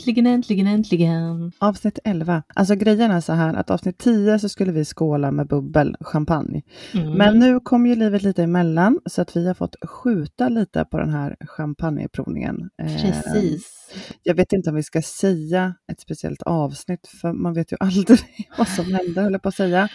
[0.00, 1.52] Äntligen, äntligen, äntligen.
[1.58, 2.42] Avsnitt 11.
[2.54, 6.62] Alltså grejen är så här att avsnitt 10 så skulle vi skåla med bubbel, champagne.
[6.94, 7.12] Mm.
[7.12, 10.98] Men nu kom ju livet lite emellan så att vi har fått skjuta lite på
[10.98, 12.70] den här champagneprovningen.
[12.82, 13.76] Eh, Precis.
[14.22, 18.20] Jag vet inte om vi ska säga ett speciellt avsnitt för man vet ju aldrig
[18.58, 19.88] vad som händer höll jag på att säga.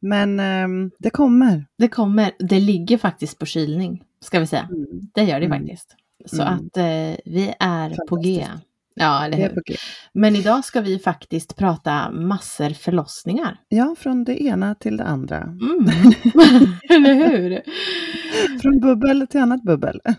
[0.00, 1.66] Men ehm, det kommer.
[1.78, 4.68] Det kommer, det ligger faktiskt på kylning, ska vi säga.
[4.70, 4.86] Mm.
[5.14, 5.58] Det gör det Mm.
[5.60, 5.96] faktiskt.
[6.26, 6.54] Så Mm.
[6.54, 8.46] att eh, vi är på G.
[8.94, 9.62] Ja, eller hur?
[10.12, 13.56] Men idag ska vi faktiskt prata massor förlossningar.
[13.68, 15.38] Ja, från det ena till det andra.
[15.38, 15.84] Mm.
[16.90, 17.62] eller hur?
[18.60, 20.00] Från bubbel till annat bubbel.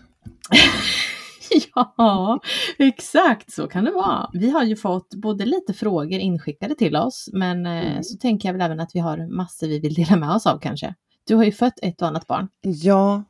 [1.74, 2.40] Ja,
[2.78, 4.30] exakt så kan det vara.
[4.32, 8.02] Vi har ju fått både lite frågor inskickade till oss, men eh, Mm.
[8.04, 10.58] så tänker jag väl även att vi har massor vi vill dela med oss av
[10.58, 10.94] kanske.
[11.26, 12.48] Du har ju fött ett och annat barn.
[12.60, 13.24] Ja,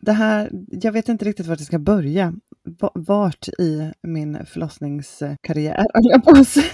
[0.00, 2.34] det här, jag vet inte riktigt vart jag ska börja.
[2.94, 6.64] Vart i min förlossningskarriär, höll jag på att säga.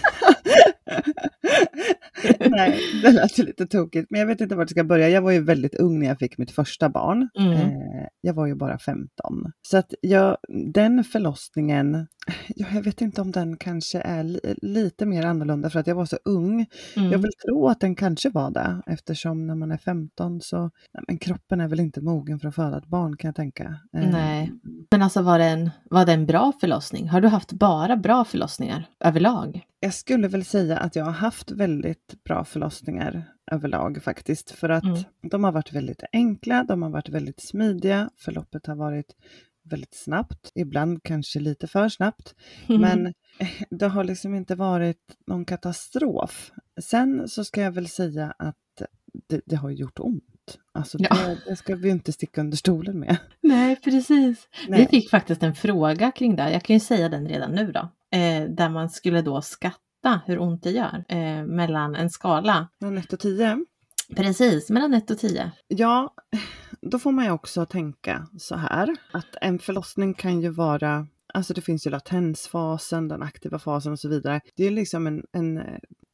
[2.50, 5.08] Nej, det lät ju lite tokigt, men jag vet inte vart jag ska börja.
[5.08, 7.28] Jag var ju väldigt ung när jag fick mitt första barn.
[7.38, 7.52] Mm.
[7.52, 9.08] Eh, jag var ju bara 15.
[9.62, 10.36] Så att jag,
[10.74, 12.06] den förlossningen,
[12.48, 15.94] ja, jag vet inte om den kanske är li, lite mer annorlunda för att jag
[15.94, 16.66] var så ung.
[16.96, 17.12] Mm.
[17.12, 20.70] Jag vill tro att den kanske var det eftersom när man är 15 så
[21.08, 23.64] men kroppen är väl inte mogen för att föda ett barn kan jag tänka.
[23.96, 24.52] Eh, Nej.
[24.90, 27.08] Men alltså var det, en, var det en bra förlossning?
[27.08, 29.64] Har du haft bara bra förlossningar överlag?
[29.84, 34.84] Jag skulle väl säga att jag har haft väldigt bra förlossningar överlag faktiskt för att
[34.84, 34.98] Mm.
[35.30, 39.16] de har varit väldigt enkla, de har varit väldigt smidiga, förloppet har varit
[39.64, 42.34] väldigt snabbt, ibland kanske lite för snabbt.
[42.66, 43.06] Men
[43.38, 46.52] eh, det har liksom inte varit någon katastrof.
[46.82, 48.56] Sen så ska jag väl säga att
[49.28, 50.58] det, det har gjort ont.
[50.72, 51.16] Alltså Ja.
[51.26, 53.16] det, det ska vi inte sticka under stolen med.
[53.40, 54.48] Nej, precis.
[54.66, 54.88] Vi Nej.
[54.90, 56.52] fick faktiskt en fråga kring det.
[56.52, 57.88] Jag kan ju säga den redan nu då.
[58.14, 62.68] Eh, där man skulle då skatta hur ont det gör eh, mellan en skala.
[62.80, 63.64] Mellan 1 och 10.
[64.16, 65.50] Precis, mellan 1 och 10.
[65.68, 66.14] Ja,
[66.80, 71.54] då får man ju också tänka så här att en förlossning kan ju vara Alltså
[71.54, 74.40] det finns ju latensfasen, den aktiva fasen och så vidare.
[74.56, 75.62] Det är liksom en, en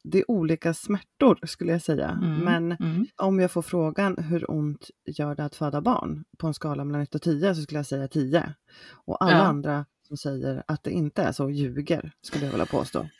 [0.03, 2.09] det är olika smärtor skulle jag säga.
[2.09, 3.05] Mm, Men mm.
[3.17, 7.01] om jag får frågan hur ont gör det att föda barn på en skala mellan
[7.01, 8.53] 1 och 10 så skulle jag säga 10.
[9.05, 9.43] Och alla Ja.
[9.43, 13.07] andra som säger att det inte är så ljuger skulle jag vilja påstå.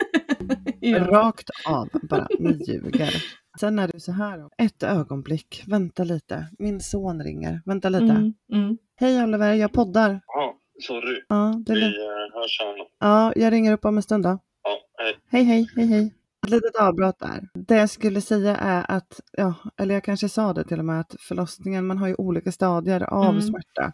[0.83, 0.99] Ja.
[0.99, 3.23] Rakt av bara, ni ljuger.
[3.59, 8.03] Sen är det så här, ett ögonblick, vänta lite, min son ringer, vänta lite.
[8.03, 8.77] Mm, mm.
[8.95, 10.21] Hej Oliver, jag poddar.
[10.27, 10.55] Ja,
[10.87, 11.23] sorry.
[11.27, 12.85] Ja, det är Vi eh, hörs sen.
[12.99, 14.39] ja, jag ringer upp om en stund då.
[14.63, 15.17] Ja, hej.
[15.31, 16.13] Hej, hej, hej, hej.
[16.51, 17.49] Litet avbrott där.
[17.53, 20.99] Det jag skulle säga är att, ja, eller jag kanske sa det till och med,
[20.99, 23.41] att förlossningen, man har ju olika stadier av Mm.
[23.41, 23.91] smärta.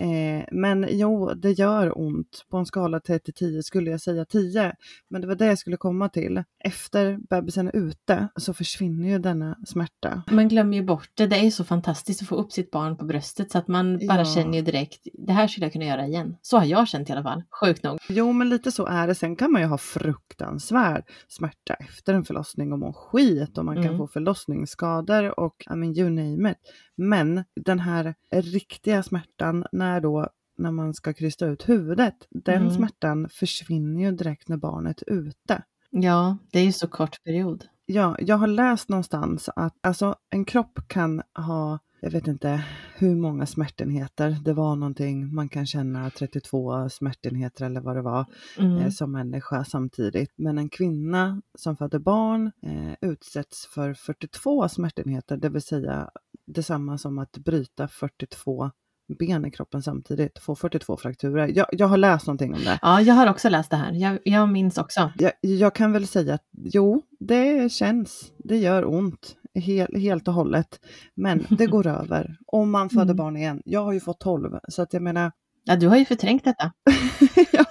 [0.00, 2.44] Eh, men jo, det gör ont.
[2.50, 4.72] På en skala till 1 till 10 skulle jag säga 10.
[5.10, 6.42] Men det var det jag skulle komma till.
[6.64, 10.22] Efter bebisen är ute så försvinner ju denna smärta.
[10.30, 11.26] Man glömmer ju bort det.
[11.26, 14.18] Det är så fantastiskt att få upp sitt barn på bröstet så att man bara
[14.18, 14.24] Ja.
[14.24, 16.36] känner ju direkt, det här skulle jag kunna göra igen.
[16.42, 17.98] Så har jag känt i alla fall, sjukt nog.
[18.08, 19.14] Jo, men lite så är det.
[19.14, 23.74] Sen kan man ju ha fruktansvärd smärta efter en förlossning och må skit och man
[23.76, 23.98] kan Mm.
[23.98, 26.56] få förlossningsskador och I mean, you name it.
[26.96, 30.28] Men den här riktiga smärtan när då
[30.58, 32.70] när man ska krysta ut huvudet, den Mm.
[32.70, 35.62] smärtan försvinner ju direkt när barnet är ute.
[35.90, 37.64] Ja, det är ju så kort period.
[37.86, 42.64] Ja, jag har läst någonstans att alltså, en kropp kan ha, jag vet inte
[42.96, 48.26] hur många smärtenheter, det var någonting, man kan känna 32 smärtenheter eller vad det var
[48.58, 48.76] Mm.
[48.78, 50.32] eh, som människa samtidigt.
[50.36, 56.10] Men en kvinna som föder barn eh, utsätts för 42 smärtenheter, det vill säga
[56.46, 58.70] detsamma som att bryta 42
[59.18, 61.48] ben i kroppen samtidigt, få 42 frakturer.
[61.54, 62.78] Jag, jag har läst någonting om det.
[62.82, 63.92] Ja, jag har också läst det här.
[63.92, 65.12] Jag, jag minns också.
[65.18, 70.34] Jag, jag kan väl säga att jo, det känns, det gör ont hel, helt och
[70.34, 70.80] hållet.
[71.14, 73.16] Men det går över om man föder Mm.
[73.16, 73.62] barn igen.
[73.64, 75.32] Jag har ju fått 12, så att jag menar,
[75.64, 76.72] Ja, du har ju förträngt detta.
[77.52, 77.64] ja,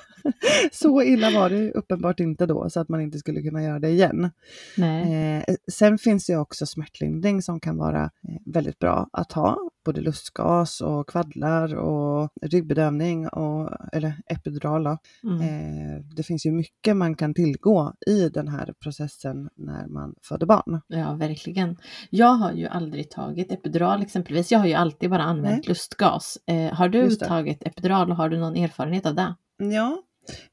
[0.71, 3.89] så illa var det uppenbart inte då, så att man inte skulle kunna göra det
[3.89, 4.31] igen.
[4.77, 5.13] Nej.
[5.47, 8.09] Eh, sen finns det också smärtlindring som kan vara eh,
[8.53, 9.57] väldigt bra att ha.
[9.85, 14.97] Både lustgas och kvaddlar och ryggbedövning och, eller epidural.
[15.23, 15.41] Mm.
[15.41, 20.45] Eh, det finns ju mycket man kan tillgå i den här processen när man föder
[20.45, 20.81] barn.
[20.87, 21.77] Ja, verkligen.
[22.09, 24.51] Jag har ju aldrig tagit epidural exempelvis.
[24.51, 25.67] Jag har ju alltid bara använt Nej.
[25.67, 26.37] lustgas.
[26.47, 29.35] Eh, har du tagit epidural och har du någon erfarenhet av det?
[29.57, 30.03] Ja,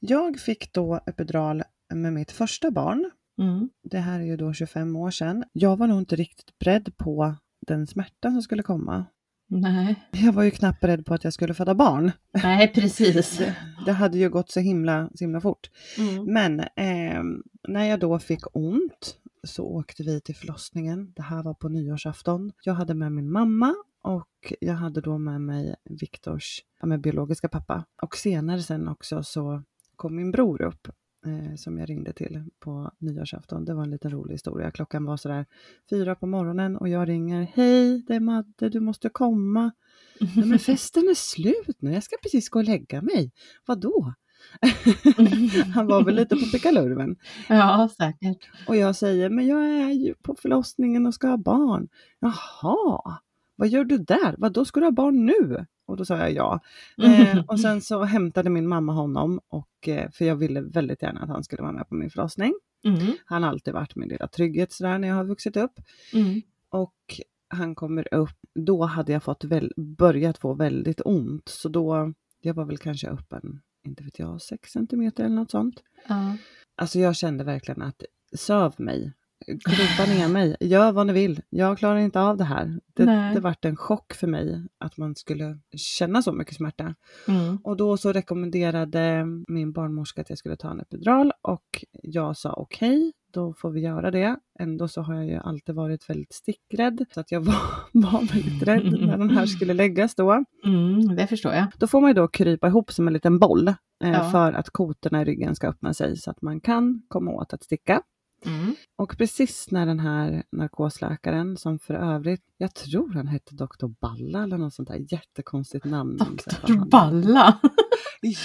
[0.00, 1.62] jag fick då epidural
[1.94, 3.10] med mitt första barn.
[3.40, 3.70] Mm.
[3.82, 5.44] Det här är ju då 25 år sedan.
[5.52, 7.34] Jag var nog inte riktigt beredd på
[7.66, 9.04] den smärta som skulle komma.
[9.48, 12.12] Nej, Jag var ju knappt beredd på att jag skulle föda barn.
[12.42, 13.38] Nej precis.
[13.38, 13.56] Det,
[13.86, 15.70] det hade ju gått så himla, så himla fort.
[15.98, 16.24] Mm.
[16.32, 17.22] Men eh,
[17.68, 21.12] när jag då fick ont så åkte vi till förlossningen.
[21.16, 22.52] Det här var på nyårsafton.
[22.62, 27.48] Jag hade med min mamma och jag hade då med mig Viktors ja, med biologiska
[27.48, 27.84] pappa.
[28.02, 29.62] Och senare sen också så
[29.96, 30.88] kom min bror upp
[31.26, 33.64] eh, som jag ringde till på nyårsafton.
[33.64, 34.70] Det var en liten rolig historia.
[34.70, 35.46] Klockan var sådär
[35.90, 37.42] fyra på morgonen och jag ringer.
[37.54, 39.70] Hej, det är Madde, du måste komma.
[40.18, 43.32] Ja, men festen är slut nu, jag ska precis gå och lägga mig.
[43.66, 44.14] Vadå?
[45.74, 47.16] Han var väl lite på pickalurven.
[47.48, 48.50] Ja, säkert.
[48.68, 51.88] Och jag säger, men jag är ju på förlossningen och ska ha barn.
[52.20, 53.18] Jaha,
[53.56, 54.34] vad gör du där?
[54.38, 55.66] Vad då ska du ha barn nu?
[55.86, 56.60] Och då sa jag ja.
[57.02, 61.20] Eh, och sen så hämtade min mamma honom, och, eh, för jag ville väldigt gärna
[61.20, 62.54] att han skulle vara med på min förlossning.
[62.84, 63.12] Mm.
[63.24, 65.80] Han har alltid varit min lilla trygghet sådär när jag har vuxit upp.
[66.12, 66.42] Mm.
[66.68, 71.48] Och han kommer upp, då hade jag fått väl, börjat få väldigt ont.
[71.48, 75.50] Så då, jag var väl kanske upp en, inte vet jag, 6 centimeter eller något
[75.50, 75.82] sånt.
[76.08, 76.36] Ja.
[76.76, 78.02] Alltså jag kände verkligen att
[78.36, 79.12] söv mig,
[79.46, 82.80] klubba ner mig, gör vad ni vill, jag klarar inte av det här.
[82.94, 83.34] Det, Nej.
[83.34, 86.94] det vart en chock för mig att man skulle känna så mycket smärta.
[87.28, 87.56] Mm.
[87.64, 92.52] Och då så rekommenderade min barnmorska att jag skulle ta en epidural och jag sa
[92.52, 94.36] okej, då får vi göra det.
[94.58, 97.54] Ändå så har jag ju alltid varit väldigt stickrädd så att jag var,
[97.92, 100.44] var väldigt rädd när den här skulle läggas då.
[100.64, 101.66] Mm, det förstår jag.
[101.78, 103.74] Då får man ju då krypa ihop som en liten boll eh,
[104.12, 104.30] Ja.
[104.30, 107.64] för att kotorna i ryggen ska öppna sig så att man kan komma åt att
[107.64, 108.02] sticka.
[108.46, 108.74] Mm.
[108.98, 113.86] Och precis när den här narkosläkaren, som för övrigt, jag tror han hette Dr.
[114.00, 116.18] Balla eller något sånt där jättekonstigt namn.
[116.62, 117.58] han- Balla.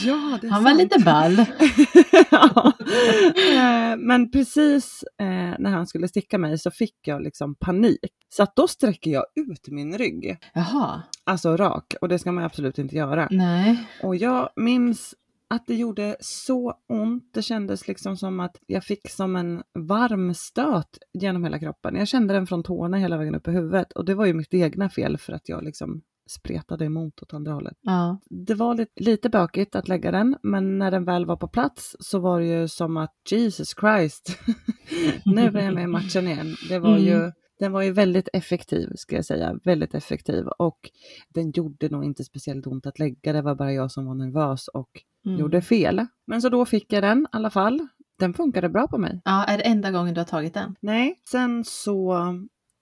[0.06, 0.81] Ja, Han var sant.
[0.81, 1.38] lite ball.
[2.31, 2.71] ja.
[3.53, 5.25] Eh, Men precis eh,
[5.59, 8.00] när han skulle sticka mig så fick jag liksom panik.
[8.30, 11.01] Så att då sträcker jag ut min rygg, Jaha.
[11.24, 13.27] alltså rak, och det ska man absolut inte göra.
[13.31, 13.88] Nej.
[14.04, 15.15] Och jag minns
[15.51, 17.30] att det gjorde så ont.
[17.33, 21.95] Det kändes liksom som att jag fick som en varm stöt genom hela kroppen.
[21.95, 24.53] Jag kände den från tårna hela vägen upp i huvudet och det var ju mitt
[24.53, 27.77] egna fel för att jag liksom spretade emot åt andra hållet.
[27.81, 28.19] Ja.
[28.30, 31.95] Det var lite, lite bökigt att lägga den, men när den väl var på plats
[32.00, 34.38] så var det ju som att Jesus Christ,
[35.25, 36.56] nu är jag med i matchen igen.
[36.69, 37.04] Det var Mm.
[37.04, 40.80] ju, den var ju väldigt effektiv, ska jag säga, väldigt effektiv och
[41.30, 44.68] den gjorde nog inte speciellt ont att lägga, det var bara jag som var nervös
[44.68, 44.89] och
[45.25, 45.39] Mm.
[45.39, 46.06] gjorde fel.
[46.27, 47.88] Men så då fick jag den i alla fall.
[48.19, 49.21] Den funkade bra på mig.
[49.25, 50.75] Ja, är det enda gången du har tagit den?
[50.79, 52.18] Nej, sen så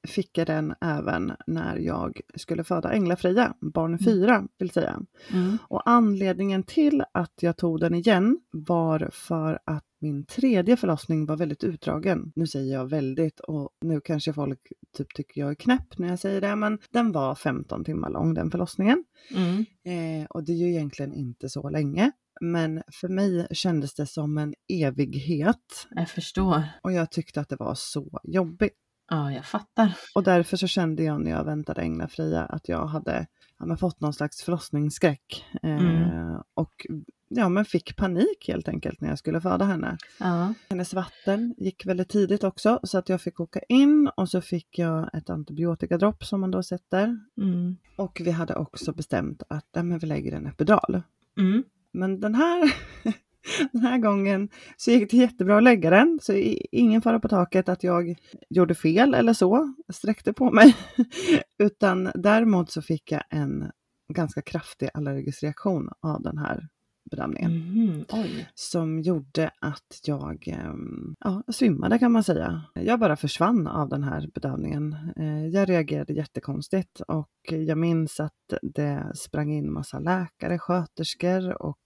[0.07, 5.01] fick jag den även när jag skulle föda Änglafria, barn fyra vill säga.
[5.33, 5.57] Mm.
[5.67, 11.37] Och anledningen till att jag tog den igen var för att min tredje förlossning var
[11.37, 12.31] väldigt utdragen.
[12.35, 14.59] Nu säger jag väldigt och nu kanske folk
[14.97, 18.33] typ tycker jag är knäpp när jag säger det, men den var 15 timmar lång
[18.33, 19.03] den förlossningen.
[19.35, 19.65] Mm.
[19.83, 22.11] Eh, och det är ju egentligen inte så länge.
[22.41, 26.63] Men för mig kändes det som en evighet Jag förstår.
[26.83, 28.73] och jag tyckte att det var så jobbigt.
[29.11, 29.93] Ja, jag fattar.
[30.15, 33.27] Och därför så kände jag när jag väntade Änglafria att jag hade
[33.59, 35.45] ja, men fått någon slags förlossningsskräck.
[35.63, 36.41] Eh, Mm.
[36.53, 36.85] Och
[37.29, 39.97] ja, men fick panik helt enkelt när jag skulle föda henne.
[40.19, 40.53] Ja.
[40.69, 44.79] Hennes vatten gick väldigt tidigt också så att jag fick åka in och så fick
[44.79, 47.17] jag ett antibiotikadropp som man då sätter.
[47.41, 47.77] Mm.
[47.97, 51.01] Och vi hade också bestämt att ja, men vi lägger en epidural.
[51.39, 51.63] Mm.
[51.93, 52.73] Men den här,
[53.71, 56.19] den här gången så gick det jättebra att lägga den.
[56.21, 56.33] Så
[56.71, 58.15] ingen fara på taket att jag
[58.49, 60.75] gjorde fel eller så, sträckte på mig.
[61.59, 63.71] Utan däremot så fick jag en
[64.13, 66.67] ganska kraftig allergisk reaktion av den här
[67.09, 68.05] bedömningen.
[68.11, 68.49] Oj.
[68.55, 72.61] Som gjorde att jag ehm, ja, svimmade kan man säga.
[72.73, 74.95] Jag bara försvann av den här bedövningen.
[75.15, 81.79] Eh, Jag reagerade jättekonstigt och jag minns att det sprang in massa läkare, sköterskor och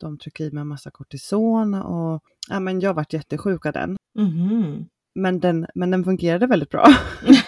[0.00, 3.96] de tryckte i mig en massa kortison och ja, men jag vart jättesjuk av den.
[4.18, 4.86] Mhm.
[5.14, 6.86] Men den, men den fungerade väldigt bra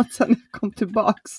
[0.00, 1.30] efteråt sen jag kom tillbaks.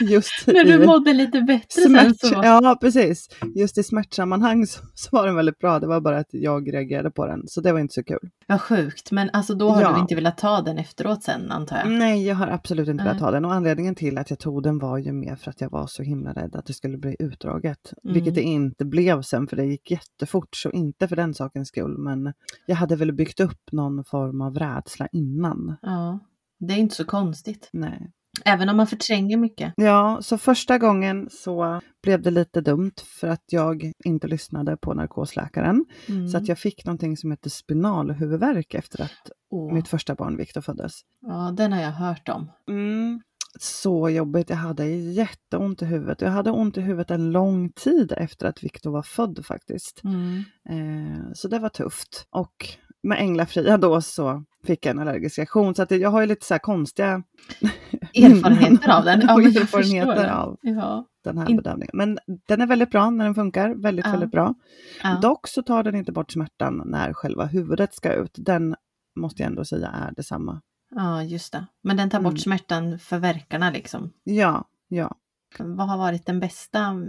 [0.00, 2.40] Just När i- du mådde lite bättre sen Smärt, så.
[2.42, 3.28] ja, precis.
[3.54, 5.78] Just i smärtsammanhang så, så var den väldigt bra.
[5.80, 8.30] Det var bara att jag reagerade på den, så det var inte så kul.
[8.46, 9.10] Vad sjukt.
[9.12, 9.92] Men alltså då har Ja.
[9.94, 11.90] du inte velat ta den efteråt sen antar jag?
[11.90, 13.24] Nej, jag har absolut inte velat Nej.
[13.24, 13.44] ha den.
[13.44, 16.02] Och anledningen till att jag tog den var ju mer för att jag var så
[16.02, 17.92] himla rädd att det skulle bli utdraget.
[18.04, 18.14] Mm.
[18.14, 20.48] Vilket det inte blev sen, för det gick jättefort.
[20.56, 22.32] Så inte för den sakens skull, men
[22.66, 25.76] jag hade väl byggt upp någon form av rädsla innan.
[25.82, 26.18] Ja.
[26.58, 27.68] Det är inte så konstigt.
[27.72, 28.10] Nej.
[28.44, 29.72] Även om man förtränger mycket.
[29.76, 34.94] Ja, så första gången så blev det lite dumt för att jag inte lyssnade på
[34.94, 35.84] narkosläkaren.
[36.08, 36.28] Mm.
[36.28, 39.74] Så att jag fick någonting som heter spinalhuvudvärk efter att Åh.
[39.74, 40.92] mitt första barn Viktor föddes.
[41.26, 42.50] Ja, den har jag hört om.
[42.70, 43.20] Mm.
[43.60, 44.50] så jobbigt.
[44.50, 46.20] Jag hade jätteont i huvudet.
[46.20, 50.02] Jag hade ont i huvudet en lång tid efter att Viktor var född faktiskt.
[50.04, 50.44] Mm.
[50.68, 52.26] Eh, så det var tufft.
[52.30, 52.68] Och
[53.02, 55.74] med Änglafria då så fick jag en allergisk reaktion.
[55.74, 57.22] Så att jag har ju lite så här konstiga
[58.14, 59.20] Erfarenheter av den.
[59.26, 61.06] Ja, men erfarenheter av Ja.
[61.24, 61.90] den här In- bedömningen.
[61.94, 62.18] Men
[62.48, 63.74] den är väldigt bra när den funkar.
[63.82, 64.10] Väldigt, Ja.
[64.12, 64.54] väldigt bra.
[65.02, 65.18] Ja.
[65.22, 68.34] Dock så tar den inte bort smärtan när själva huvudet ska ut.
[68.38, 68.76] Den
[69.16, 70.60] måste jag ändå säga är detsamma.
[70.94, 71.66] ja, just det.
[71.82, 72.38] Men den tar bort Mm.
[72.38, 74.10] smärtan för verkarna liksom.
[74.24, 75.14] Ja, ja.
[75.58, 77.08] Vad har varit den bästa mm,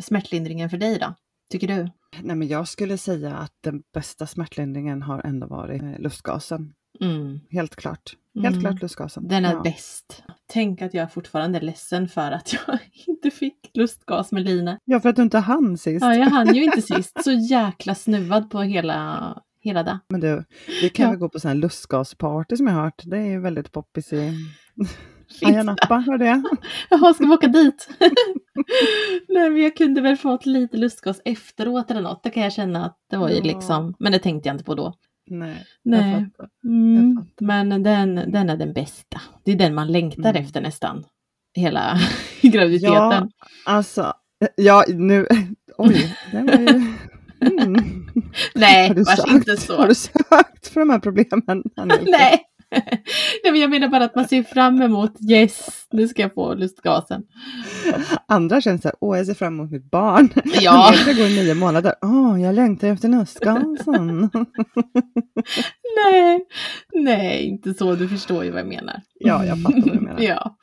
[0.00, 1.14] smärtlindringen för dig då?
[1.50, 1.90] Tycker du?
[2.22, 6.72] Nej, men jag skulle säga att den bästa smärtlindringen har ändå varit eh, lustgasen.
[7.00, 7.40] Mm.
[7.50, 8.16] Helt klart.
[8.42, 8.60] Helt Mm.
[8.60, 9.28] klart lustgasen.
[9.28, 9.60] Den är ja.
[9.62, 10.22] bäst.
[10.46, 14.76] Tänk att jag fortfarande är ledsen för att jag inte fick lustgas med Line.
[14.84, 16.04] Ja, för att du inte hann sist.
[16.04, 17.24] Ja, jag hann ju inte sist.
[17.24, 19.98] Så jäkla snuvad på hela, hela det.
[20.08, 20.44] Men du,
[20.82, 21.10] vi kan Ja.
[21.10, 23.02] väl gå på sån här lustgasparty som jag har hört.
[23.04, 24.32] Det är ju väldigt poppis i
[25.44, 25.62] Ayia?
[25.62, 26.42] Napa, hör det?
[26.90, 27.88] Jaha, ska vi åka dit?
[29.28, 32.22] Nej, men jag kunde väl fått lite lustgas efteråt eller något.
[32.22, 33.42] Det kan jag känna att det var ju Ja.
[33.42, 34.94] liksom, men det tänkte jag inte på då.
[35.30, 36.12] Nej, Nej.
[36.12, 36.48] jag fattar.
[36.64, 37.46] Mm, fattar.
[37.46, 39.20] men den, den är den bästa.
[39.44, 40.42] Det är den man längtar Mm.
[40.44, 41.04] efter nästan.
[41.54, 41.98] Hela
[42.42, 42.94] graviditeten.
[42.94, 43.28] Ja,
[43.64, 44.12] alltså,
[44.56, 45.26] ja nu,
[45.78, 46.68] oj, det var ju...
[47.40, 47.74] Mm.
[48.54, 49.76] Nej, vars inte så.
[49.76, 51.62] har du sökt för de här problemen?
[52.06, 52.42] Nej.
[53.44, 56.54] Nej, men jag menar bara att man ser fram emot, yes, nu ska jag få
[56.54, 57.22] lustgasen.
[58.28, 60.28] Andra känner så här, åh jag ser fram emot mitt barn.
[60.60, 60.94] Ja.
[61.06, 64.20] Det går i nio månader, åh jag längtar efter lustgasen.
[66.04, 66.46] Nej,
[66.94, 69.02] nej, inte så, du förstår ju vad jag menar.
[69.20, 70.20] Ja, jag fattar vad du menar.
[70.20, 70.56] ja.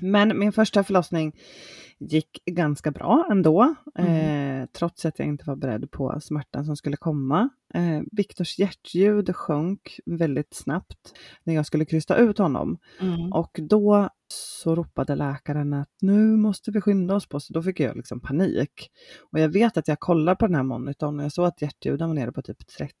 [0.00, 1.32] Men min första förlossning
[2.00, 4.60] gick ganska bra ändå, Mm.
[4.62, 7.48] eh, trots att jag inte var beredd på smärtan som skulle komma.
[7.74, 11.14] Eh, Viktors hjärtljud sjönk väldigt snabbt
[11.44, 12.78] när jag skulle krysta ut honom.
[13.00, 13.32] Mm.
[13.32, 17.80] Och då så ropade läkaren att nu måste vi skynda oss på, så då fick
[17.80, 18.90] jag liksom panik.
[19.32, 22.08] Och jag vet att jag kollade på den här monitorn och jag såg att hjärtljuden
[22.08, 22.94] var nere på typ 30.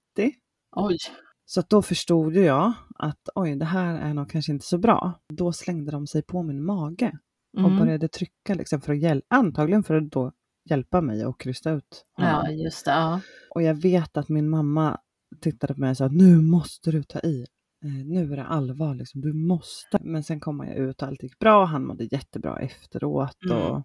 [0.76, 0.96] Oj.
[1.44, 5.12] Så då förstod jag att oj, det här är nog kanske inte så bra.
[5.28, 7.18] Då slängde de sig på min mage
[7.52, 7.78] och Mm.
[7.78, 10.32] började trycka liksom för att hjälpa, antagligen för att då
[10.70, 12.32] hjälpa mig att krysta ut honom.
[12.44, 12.90] Ja, just det.
[12.90, 13.20] Ja.
[13.54, 14.98] Och jag vet att min mamma
[15.40, 17.46] tittade på mig och sa nu måste du ta i.
[17.84, 19.20] Eh, nu är det allvar, liksom.
[19.20, 19.98] du måste.
[20.00, 21.64] Men sen kom jag ut och allt gick bra.
[21.64, 23.36] Han mådde jättebra efteråt.
[23.50, 23.56] Mm.
[23.62, 23.82] Och,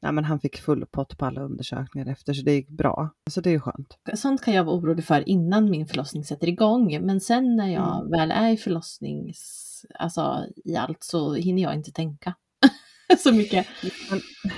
[0.00, 3.10] ja, men han fick full pott på alla undersökningar efter så det gick bra.
[3.30, 3.98] Så det är ju skönt.
[4.14, 7.06] Sånt kan jag vara orolig för innan min förlossning sätter igång.
[7.06, 8.10] Men sen när jag Mm.
[8.10, 9.64] väl är i förlossnings...
[9.98, 12.34] Alltså i allt så hinner jag inte tänka
[13.18, 13.66] så mycket.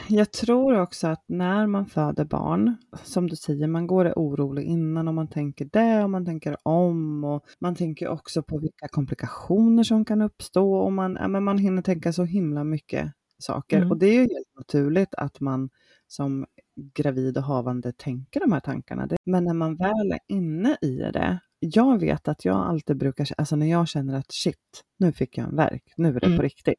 [0.08, 4.64] Jag tror också att när man föder barn, som du säger, man går är orolig
[4.64, 8.88] innan och man tänker det och man tänker om och man tänker också på vilka
[8.88, 13.76] komplikationer som kan uppstå och man, ja, men man hinner tänka så himla mycket saker.
[13.76, 13.90] Mm.
[13.90, 15.70] Och det är ju helt naturligt att man
[16.06, 16.46] som
[16.94, 19.08] gravid och havande tänker de här tankarna.
[19.26, 23.56] Men när man väl är inne i det, jag vet att jag alltid brukar, alltså
[23.56, 26.38] när jag känner att shit, nu fick jag en verk, nu är det Mm.
[26.38, 26.74] på riktigt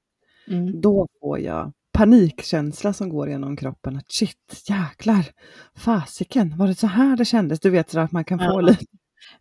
[0.51, 0.81] Mm.
[0.81, 5.25] då får jag panikkänsla som går genom kroppen att shit, jäklar,
[5.75, 7.60] fasiken, var det så här det kändes?
[7.60, 8.62] Du vet så att man kan få Ja.
[8.62, 8.86] lite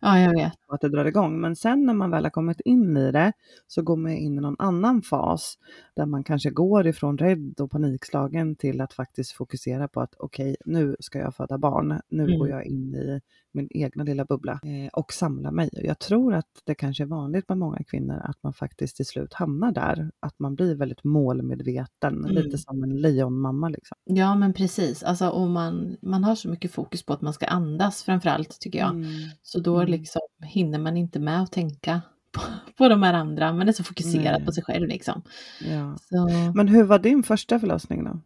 [0.01, 0.53] Ja, jag vet.
[0.67, 1.41] att det drar igång.
[1.41, 3.31] Men sen när man väl har kommit in i det
[3.67, 5.57] så går man in i någon annan fas
[5.95, 10.55] där man kanske går ifrån rädd och panikslagen till att faktiskt fokusera på att okej,
[10.65, 12.01] nu ska jag föda barn.
[12.09, 12.39] Nu Mm.
[12.39, 13.21] går jag in i
[13.53, 15.69] min egna lilla bubbla eh, och samla mig.
[15.73, 19.33] Jag tror att det kanske är vanligt med många kvinnor att man faktiskt till slut
[19.33, 20.11] hamnar där.
[20.19, 22.29] Att man blir väldigt målmedveten, Mm.
[22.31, 23.97] lite som en lejonmamma liksom.
[24.03, 25.03] Ja, men precis.
[25.03, 28.79] Alltså, och man, man har så mycket fokus på att man ska andas framförallt tycker
[28.79, 28.89] jag.
[28.89, 29.07] Mm.
[29.41, 29.91] Så då Mm.
[29.91, 32.41] liksom hinner man inte med att tänka på,
[32.77, 33.53] på de här andra.
[33.53, 34.45] Man är så fokuserad Nej.
[34.45, 35.21] på sig själv liksom.
[35.69, 35.97] Ja.
[36.01, 38.19] Så, Men hur var din första förlossning då?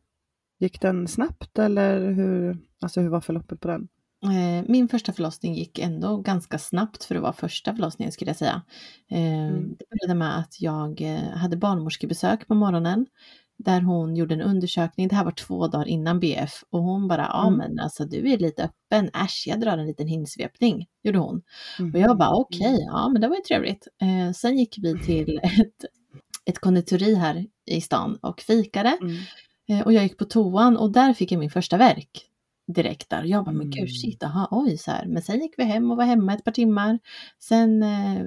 [0.60, 3.88] Gick den snabbt eller hur, alltså hur var förloppet på den?
[4.24, 8.38] Eh, min första förlossning gick ändå ganska snabbt för att vara första förlossningen skulle jag
[8.38, 8.62] säga.
[9.12, 9.76] Eh, Mm.
[9.80, 13.06] Det började med att jag eh, hade barnmorskebesök på morgonen.
[13.58, 16.64] Där hon gjorde en undersökning, det här var två dagar innan BF.
[16.70, 17.58] Och hon bara, ja Mm.
[17.58, 21.42] men alltså du är lite öppen, äsch jag drar en liten hinsvepning, gjorde hon.
[21.80, 21.94] Mm.
[21.94, 23.88] Och jag bara okej, ja men det var ju trevligt.
[24.02, 25.86] Eh, sen gick vi till ett,
[26.46, 28.98] ett konditori här i stan och fikade.
[29.02, 29.84] Mm.
[29.86, 32.26] Och jag gick på toan och där fick jag min första verk
[32.74, 33.24] direkt där.
[33.24, 33.70] Jag bara, men Mm.
[33.72, 35.06] gud shit, aha, oj så här.
[35.08, 37.00] Men sen gick vi hem och var hemma ett par timmar.
[37.44, 38.22] Sen eh,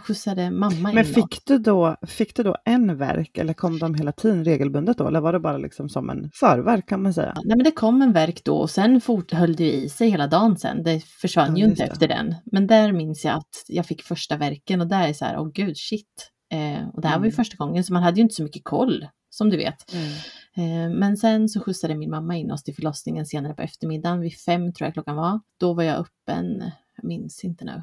[0.00, 1.14] skjutsade mamma Men in oss.
[1.14, 5.06] fick du, då, fick du då en verk eller kom de hela tiden regelbundet då?
[5.08, 7.32] Eller var det bara liksom som en förverk kan man säga?
[7.34, 9.00] Ja, Nej men det kom en verk då och sen
[9.32, 10.82] höll det i sig hela dagen sen.
[10.82, 11.90] Det försvann Ja, ju inte det.
[11.92, 12.34] efter den.
[12.52, 15.50] Men där minns jag att jag fick första verken och där är så här, åh
[15.54, 16.30] gud shit.
[16.52, 17.36] Eh, och det här var ju Mm.
[17.36, 19.94] första gången så man hade ju inte så mycket koll som du vet.
[19.94, 20.08] Mm.
[20.56, 24.20] Eh, men sen så skjutsade min mamma in oss till förlossningen senare på eftermiddagen.
[24.20, 25.40] Vid fem tror jag klockan var.
[25.60, 27.82] Då var jag öppen, jag minns inte nu,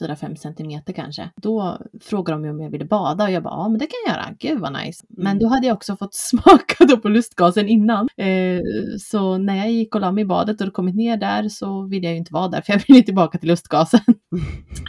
[0.00, 1.30] 4-5 centimeter kanske.
[1.36, 3.96] Då frågade de ju om jag ville bada och jag bara, ja men det kan
[4.06, 5.04] jag göra, gud vad nice.
[5.08, 5.38] Men Mm.
[5.38, 8.08] då hade jag också fått smaka då på lustgasen innan.
[8.16, 8.60] Eh,
[9.00, 12.06] så när jag gick och la mig i badet och kommit ner där så ville
[12.06, 14.00] jag ju inte vara där för jag ville tillbaka till lustgasen.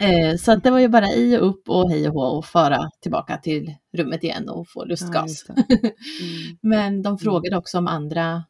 [0.01, 2.45] Eh, så att det var ju bara i och upp och hej och hå och
[2.45, 5.43] föra tillbaka till rummet igen och få Ja, lustgas.
[5.48, 5.51] det.
[5.53, 5.93] Mm.
[6.62, 8.43] Men de frågade också om andra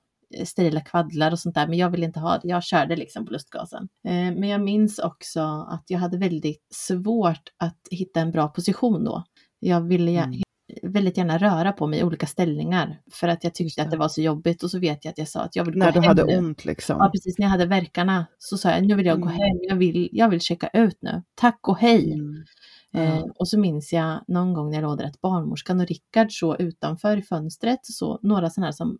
[0.45, 2.47] sterila kvaddlar och sånt där, men jag ville inte ha det.
[2.47, 3.87] Jag körde liksom på lustgasen.
[4.07, 9.03] Eh, Men jag minns också att jag hade väldigt svårt att hitta en bra position
[9.03, 9.23] då.
[9.59, 10.91] Jag ville Mm.
[10.93, 13.97] väldigt gärna röra på mig i olika ställningar för att jag tyckte att det.
[13.97, 15.91] var så jobbigt och så vet jag att jag sa att jag vill När gå
[15.91, 16.37] du hem hade nu.
[16.37, 16.95] ont liksom.
[16.99, 19.39] Ja precis, när jag hade verkarna så sa jag nu vill jag gå Mm.
[19.39, 21.23] hem, jag vill, jag vill checka ut nu.
[21.35, 22.13] Tack och hej!
[22.13, 22.43] Mm.
[22.91, 23.27] Ja.
[23.39, 26.57] och så minns jag någon gång när jag låg där att barnmorskan och Rickard så
[26.57, 28.97] utanför i fönstret så några sådana här som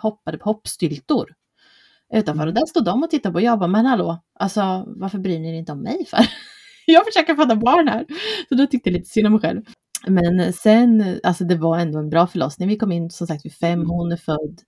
[0.00, 1.34] hoppade på hoppstyltor
[2.14, 2.48] utanför Mm.
[2.48, 5.48] och där stod de och tittade på jag bara men hallå, alltså varför bryr ni
[5.48, 6.18] er inte om mig för?
[6.86, 8.06] jag försöker föda barn här.
[8.48, 9.62] Så då tyckte jag lite synd om mig själv.
[10.06, 12.68] Men sen, alltså det var ändå en bra förlossning.
[12.68, 13.90] Vi kom in som sagt vid fem, Mm.
[13.90, 14.60] hon är född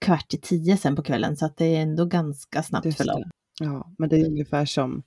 [0.00, 3.22] kvart i tio sen på kvällen så att det är ändå ganska snabbt förlopp.
[3.60, 5.02] Ja, men det är ungefär som,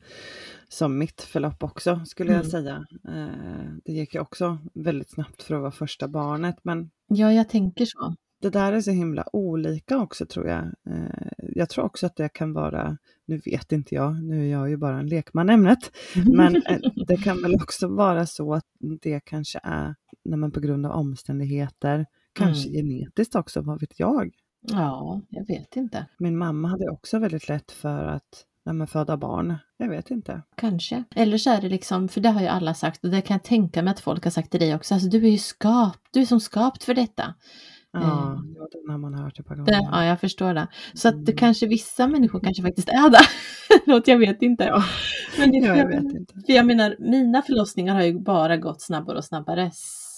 [0.68, 2.52] som mitt förlopp också skulle jag Mm.
[2.52, 2.86] säga.
[3.08, 7.50] Eh, det gick ju också väldigt snabbt för att vara första barnet, men Ja, jag
[7.50, 8.16] tänker så.
[8.44, 10.64] Det där är så himla olika också tror jag.
[10.64, 14.70] Eh, jag tror också att det kan vara, nu vet inte jag, nu är jag
[14.70, 15.92] ju bara en lekman ämnet,
[16.34, 18.66] men eh, det kan väl också vara så att
[19.02, 19.96] det kanske är
[20.26, 24.32] när man på grund av omständigheter, kanske genetiskt också, vad vet jag.
[24.62, 26.06] Ja, jag vet inte.
[26.20, 29.56] Min mamma hade också väldigt lätt för att nej, men föda barn.
[29.78, 30.42] Jag vet inte.
[30.58, 31.04] Kanske.
[31.16, 33.44] Eller så är det liksom, för det har ju alla sagt och det kan jag
[33.44, 36.22] tänka mig att folk har sagt till dig också, alltså du är ju skapt, du
[36.22, 37.34] är som skapt för detta.
[37.94, 38.40] Ja, Eh.
[38.56, 39.74] ja den har man hört ett par gånger.
[39.92, 40.68] ja, jag förstår det.
[40.94, 41.38] Så att det Mm.
[41.38, 43.20] kanske vissa människor kanske faktiskt är det.
[43.92, 44.64] Något jag vet inte.
[44.64, 44.84] Ja.
[45.40, 46.34] Men det, Ja, jag vet inte.
[46.46, 49.72] För jag menar, mina förlossningar har ju bara gått snabbare och snabbare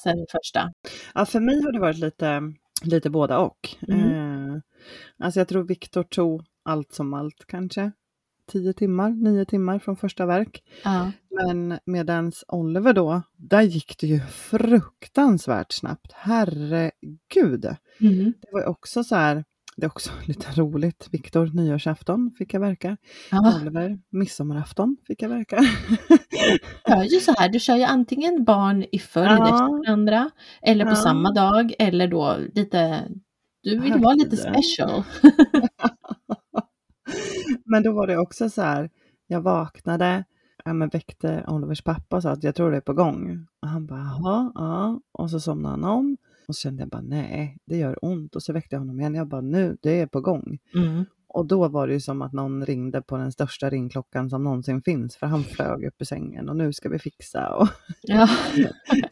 [0.03, 0.71] sen första.
[1.13, 2.41] Ja, för mig har det varit lite,
[2.83, 3.57] lite båda och.
[3.88, 4.11] Mm.
[4.53, 4.61] Eh,
[5.19, 7.91] alltså jag tror Viktor tog allt som allt kanske.
[8.51, 10.63] Tio timmar, nio timmar från första verk.
[10.84, 11.12] Ja.
[11.29, 16.12] Men medans Oliver då, där gick det ju fruktansvärt snabbt.
[16.13, 17.65] Herregud.
[18.01, 18.34] Mm.
[18.41, 19.43] Det var ju också så här,
[19.77, 21.08] det är också lite roligt.
[21.12, 22.97] Viktor nyårsafton fick jag verka.
[23.31, 23.55] ja.
[23.62, 25.60] Oliver midsommarafton fick jag verka.
[26.86, 29.43] Du gör ju så här, du kör ju antingen barn i följd Ja.
[29.45, 30.29] efter varandra
[30.62, 30.95] eller på Ja.
[30.95, 33.08] samma dag eller då lite,
[33.63, 35.03] du vill vara lite special.
[37.65, 38.89] Men då var det också så här,
[39.28, 40.23] jag vaknade,
[40.65, 43.47] ja, men väckte Olivers pappa och sa att jag tror det är på gång.
[43.62, 44.99] Och han bara, jaha, ja.
[45.12, 46.17] Och så somnade han om.
[46.47, 48.36] Och så kände jag bara, nej, det gör ont.
[48.36, 49.15] Och så väckte jag honom igen.
[49.15, 50.58] Jag bara, nu, det är på gång.
[50.75, 51.06] Mm.
[51.36, 54.82] Och då var det ju som att någon ringde på den största ringklockan som någonsin
[54.82, 55.17] finns.
[55.17, 57.49] För han flög upp ur sängen och nu ska vi fixa.
[57.49, 57.67] Och
[58.01, 58.30] Ja.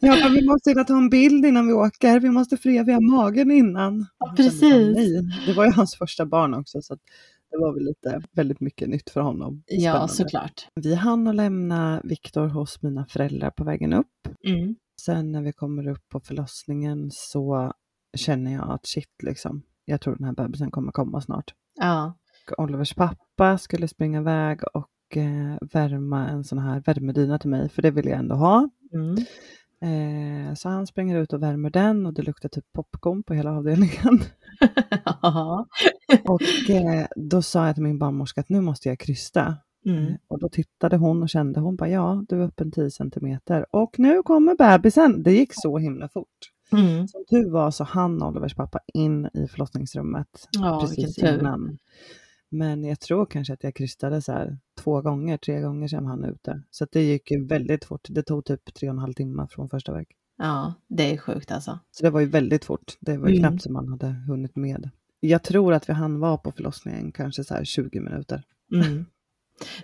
[0.00, 2.20] bara, vi måste hinna ta en bild innan vi åker.
[2.20, 4.06] Vi måste frevia magen innan.
[4.18, 4.96] Ja, bara, precis.
[4.96, 5.22] Nej.
[5.46, 6.82] Det var ju hans första barn också.
[6.82, 6.96] Så
[7.54, 9.62] det var väl lite, väldigt mycket nytt för honom.
[9.66, 10.12] ja, Spännande.
[10.12, 10.68] såklart.
[10.74, 14.28] Vi hann att lämna Viktor hos mina föräldrar på vägen upp.
[14.46, 14.74] Mm.
[15.00, 17.72] Sen när vi kommer upp på förlossningen så
[18.16, 21.54] känner jag att shit liksom, jag tror den här bebisen kommer komma snart.
[21.80, 22.18] Ja.
[22.50, 27.68] Och Olivers pappa skulle springa iväg och eh, värma en sån här värmedyna till mig,
[27.68, 28.68] för det vill jag ändå ha.
[28.94, 29.16] Mm.
[29.84, 33.52] Eh, så han springer ut och värmer den och det luktar typ popcorn på hela
[33.52, 34.20] avdelningen.
[36.24, 39.56] Och eh, då sa jag till min barnmorska att nu måste jag krysta.
[39.86, 40.06] Mm.
[40.06, 43.66] Eh, Och då tittade hon och kände, hon bara ja, du är öppen 10 centimeter.
[43.70, 45.22] Och nu kommer bebisen.
[45.22, 46.50] Det gick så himla fort.
[46.72, 47.08] Mm.
[47.08, 51.78] Som tur var så hann Olivers pappa in i förlossningsrummet Ja, precis innan.
[52.54, 56.24] Men jag tror kanske att jag krystade så här två gånger, tre gånger sedan han
[56.24, 56.62] ute.
[56.70, 58.06] Så det gick ju väldigt fort.
[58.10, 60.08] Det tog typ tre och en halv timme från första verk.
[60.38, 61.78] Ja, det är sjukt alltså.
[61.90, 62.96] Så det var ju väldigt fort.
[63.00, 63.48] Det var ju Mm.
[63.50, 64.90] knappt som man hade hunnit med.
[65.20, 68.42] Jag tror att vi hann vara på förlossningen kanske så här 20 minuter.
[68.74, 69.04] Mm.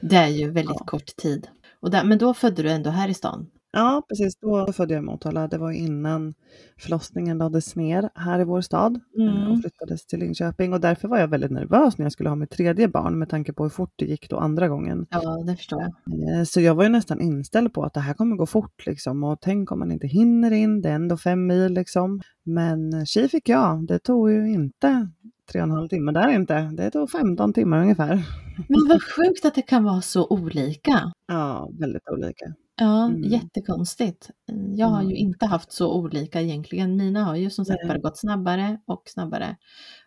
[0.00, 0.84] Det är ju väldigt Ja.
[0.86, 1.48] kort tid.
[1.80, 3.46] Och där, men då födde du ändå här i stan?
[3.72, 4.36] Ja, precis.
[4.36, 5.48] Då födde jag i Motala.
[5.48, 6.34] Det var innan
[6.78, 9.52] förlossningen lades ner här i vår stad eh, Mm.
[9.52, 10.72] och flyttades till Linköping.
[10.72, 13.52] Och därför var jag väldigt nervös när jag skulle ha mitt tredje barn med tanke
[13.52, 15.06] på hur fort det gick då andra gången.
[15.10, 16.38] Ja, det förstår jag.
[16.38, 19.24] Eh, Så jag var ju nästan inställd på att det här kommer gå fort liksom.
[19.24, 22.20] Och tänk om man inte hinner in, det är ändå fem mil liksom.
[22.44, 23.86] Men tji fick jag.
[23.86, 25.08] Det tog ju inte
[25.52, 26.54] tre och en halv timme där inte.
[26.76, 28.22] Det tog 15 timmar ungefär.
[28.68, 31.12] Men vad sjukt att det kan vara så olika.
[31.26, 32.46] Ja, väldigt olika.
[32.80, 33.22] Ja, Mm.
[33.22, 34.30] jättekonstigt.
[34.76, 35.16] Jag har ju Mm.
[35.16, 36.96] inte haft så olika egentligen.
[36.96, 39.56] Mina har ju som sagt bara gått snabbare och snabbare.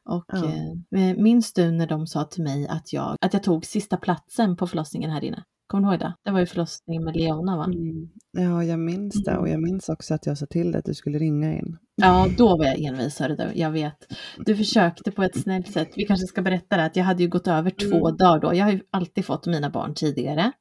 [0.10, 0.46] Och Ja.
[1.00, 4.56] eh, minns du när de sa till mig att jag, att jag tog sista platsen
[4.58, 5.44] på förlossningen här inne?
[5.68, 6.14] Kommer du ihåg det?
[6.24, 7.66] Det var ju förlossningen med Leona va?
[7.66, 8.10] Mm.
[8.32, 10.94] Ja, jag minns det och jag minns också att jag sa till dig att du
[10.94, 11.78] skulle ringa in.
[11.96, 13.52] Ja, då var jag envis, hörru du.
[13.56, 14.14] Jag vet.
[14.46, 15.90] Du försökte på ett snällt sätt.
[15.96, 18.18] Vi kanske ska berätta det att jag hade ju gått över två Mm.
[18.18, 18.56] dagar då.
[18.56, 20.52] Jag har ju alltid fått mina barn tidigare.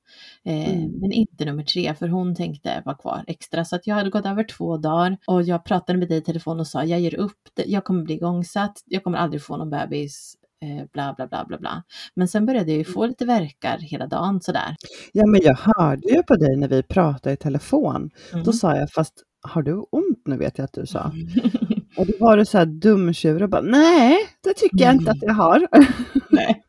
[0.44, 0.90] Eh, Mm.
[1.00, 3.64] Men inte nummer tre, för hon tänkte vara kvar extra.
[3.64, 6.60] Så att jag hade gått över två dagar och jag pratade med dig i telefon
[6.60, 7.64] och sa jag ger upp, det.
[7.66, 10.34] jag kommer bli igångsatt, jag kommer aldrig få någon bebis.
[10.64, 11.82] eh, Bla, bla, bla, bla, bla.
[12.14, 14.76] Men sen började jag ju få lite verkar hela dagen sådär.
[15.12, 18.10] Ja, men jag hörde ju på dig när vi pratade i telefon.
[18.32, 18.44] Mm.
[18.44, 21.12] Då sa jag, fast har du ont nu vet jag att du sa.
[21.96, 25.22] Och då var du så här dumtjur och bara, nej, det tycker jag inte att
[25.22, 25.68] jag har.
[26.30, 26.62] Nej.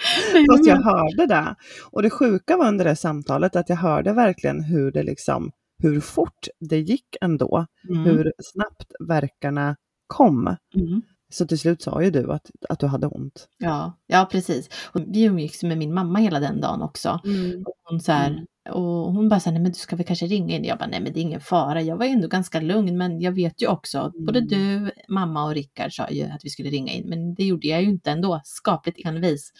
[0.50, 1.54] Fast jag hörde det.
[1.90, 5.52] Och det sjuka var under det samtalet att jag hörde verkligen hur det liksom,
[5.82, 7.66] hur fort det gick ändå.
[7.88, 8.04] Mm.
[8.04, 10.56] Hur snabbt verkarna kom.
[10.74, 11.02] Mm.
[11.30, 13.48] Så till slut sa ju du att, att du hade ont.
[13.58, 14.68] Ja, ja precis.
[14.92, 17.20] Och vi umgicks med min mamma hela den dagen också.
[17.66, 18.46] Och hon, så här, Mm.
[18.76, 20.64] och hon bara så här, nej men du ska väl kanske ringa in?
[20.64, 21.82] Jag bara, nej men det är ingen fara.
[21.82, 24.48] Jag var ändå ganska lugn, men jag vet ju också att både Mm.
[24.48, 27.82] du, mamma och Rickard sa ju att vi skulle ringa in, men det gjorde jag
[27.82, 29.52] ju inte ändå, skapligt envis.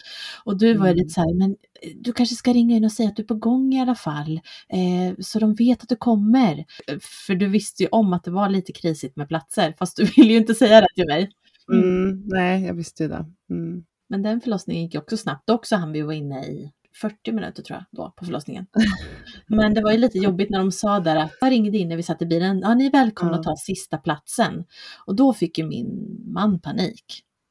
[0.45, 0.97] Och du var ju Mm.
[0.97, 3.27] lite så här, men eh, du kanske ska ringa in och säga att du är
[3.27, 6.65] på gång i alla fall, eh, så de vet att du kommer.
[7.27, 10.31] För du visste ju om att det var lite krisigt med platser, fast du ville
[10.33, 11.29] ju inte säga det till mig.
[11.73, 13.25] Mm, nej, jag visste ju det.
[13.49, 13.83] Mm.
[14.09, 15.49] Men den förlossningen gick ju också snabbt.
[15.49, 18.65] Också han vi var inne i 40 minuter tror jag då på förlossningen.
[19.47, 21.95] Men det var ju lite jobbigt när de sa där att jag ringde in när
[21.95, 22.59] vi satt i bilen.
[22.59, 24.63] Ja, ni är välkomna att ta sista platsen.
[25.05, 27.03] Och då fick ju min man panik.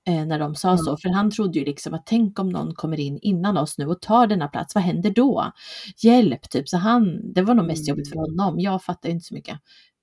[0.08, 0.76] Eh, när de sa Ja.
[0.76, 3.86] så, för han trodde ju liksom att tänk om någon kommer in innan oss nu
[3.86, 5.52] och tar denna plats, vad händer då?
[6.02, 6.68] Hjälp, typ.
[6.68, 7.90] Så han, det var nog mest Mm.
[7.92, 8.60] jobbigt för honom.
[8.60, 9.58] Jag fattar inte så mycket.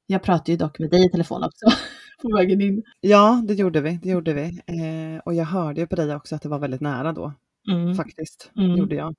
[0.07, 1.65] Jag pratade ju dock med dig i telefon också
[2.21, 2.83] på vägen in.
[3.01, 3.99] Ja, det gjorde vi.
[4.03, 4.43] Det gjorde vi.
[4.65, 7.33] Eh, och jag hörde ju på dig också att det var väldigt nära då.
[7.71, 7.95] Mm.
[7.95, 8.77] Faktiskt, Mm.
[8.77, 9.15] gjorde jag.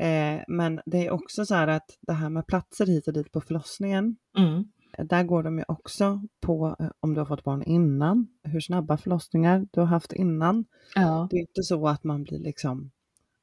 [0.00, 3.32] Eh, men det är också så här att det här med platser hit och dit
[3.32, 4.16] på förlossningen.
[4.38, 4.64] Mm.
[5.08, 8.96] Där går de ju också på eh, om du har fått barn innan, hur snabba
[8.96, 10.64] förlossningar du har haft innan.
[10.94, 11.28] Ja.
[11.30, 12.90] Det är inte så att man blir liksom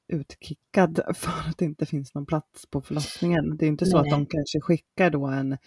[0.07, 3.57] utkickad för att det inte finns någon plats på förlossningen.
[3.57, 4.27] Det är inte så Nej, att de nej.
[4.29, 5.57] kanske skickar då en,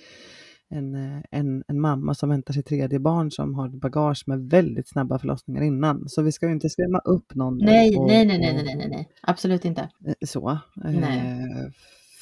[0.71, 4.89] en, eh, en, en mamma som väntar sitt tredje barn som har bagage med väldigt
[4.89, 6.09] snabba förlossningar innan.
[6.09, 7.59] Så vi ska ju inte skrämma upp någon.
[7.59, 9.81] Nej, och- nej, nej, nej, nej, nej, nej, absolut inte.
[10.07, 10.59] eh, Så.
[10.75, 11.19] Nej.
[11.41, 11.71] Eh,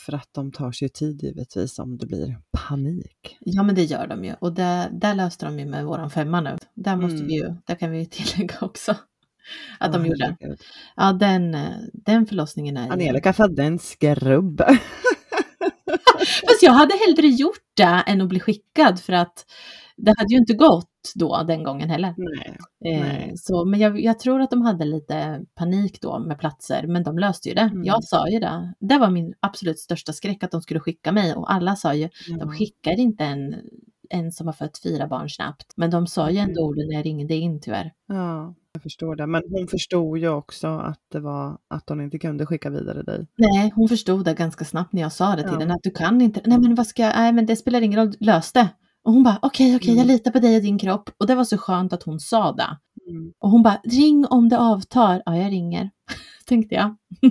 [0.06, 3.36] för att de tar sig tid givetvis om det blir panik.
[3.40, 4.34] Ja, men det gör de ju.
[4.40, 6.56] Och där, där löste de ju med våran femma nu.
[6.74, 7.26] Där måste Mm.
[7.26, 8.96] vi ju, där kan vi ju tillägga också.
[9.80, 10.36] Att de gjorde.
[10.40, 10.60] herregud.
[10.96, 11.56] Ja, den,
[11.92, 12.90] den förlossningen är.
[12.90, 14.62] Angelica födde en skrubb.
[16.48, 19.44] Fast jag hade hellre gjort det än att bli skickad för att
[19.96, 22.14] det hade ju inte gått då den gången heller.
[22.16, 22.56] Nej.
[22.94, 23.32] Eh, Nej.
[23.36, 27.18] så, men jag, jag tror att de hade lite panik då med platser, men de
[27.18, 27.60] löste ju det.
[27.60, 27.84] Mm.
[27.84, 28.74] Jag sa ju det.
[28.80, 32.08] Det var min absolut största skräck att de skulle skicka mig och alla sa ju
[32.28, 32.48] De Ja.
[32.48, 33.54] skickar inte en,
[34.10, 35.72] en som har fött fyra barn snabbt.
[35.76, 36.68] Men de sa ju ändå Mm.
[36.68, 37.92] orden när jag ringde in tyvärr.
[38.08, 39.26] Ja, jag förstår det.
[39.26, 43.26] Men hon förstod ju också att det var att hon inte kunde skicka vidare dig.
[43.36, 45.58] Nej, hon förstod det ganska snabbt när jag sa det till Ja.
[45.58, 45.74] henne.
[45.74, 46.40] Att du kan inte.
[46.44, 48.68] Nej men vad ska jag, nej men det spelar ingen roll, lös det.
[49.04, 50.06] Och hon bara okej, okej, jag Mm.
[50.06, 51.10] litar på dig och din kropp.
[51.18, 52.76] Och det var så skönt att hon sa det.
[53.10, 53.32] Mm.
[53.40, 55.22] Och hon bara ring om det avtar.
[55.26, 55.90] Ja, jag ringer.
[56.46, 56.96] Tänkte jag.
[57.20, 57.28] Ja.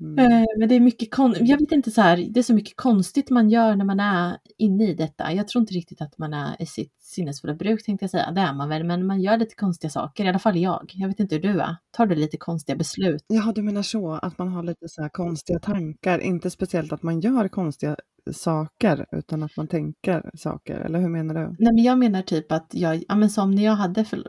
[0.00, 0.18] Mm.
[0.32, 2.76] Eh, Men det är mycket kon- jag vet inte så här, det är så mycket
[2.76, 5.32] konstigt man gör när man är inne i detta.
[5.32, 8.30] Jag tror inte riktigt att man är i sitt sinnesfulla bruk tänkte jag säga.
[8.30, 10.92] Det är man väl, men man gör lite konstiga saker, i alla fall jag.
[10.94, 11.76] Jag vet inte hur du är.
[11.90, 13.24] Tar du lite konstiga beslut?
[13.28, 16.18] Ja, du menar så, att man har lite så här konstiga tankar.
[16.18, 17.96] Inte speciellt att man gör konstiga
[18.32, 20.76] saker, utan att man tänker saker.
[20.76, 21.40] Eller hur menar du?
[21.40, 24.28] Nej, men jag menar typ att jag, ja men som när jag hade för,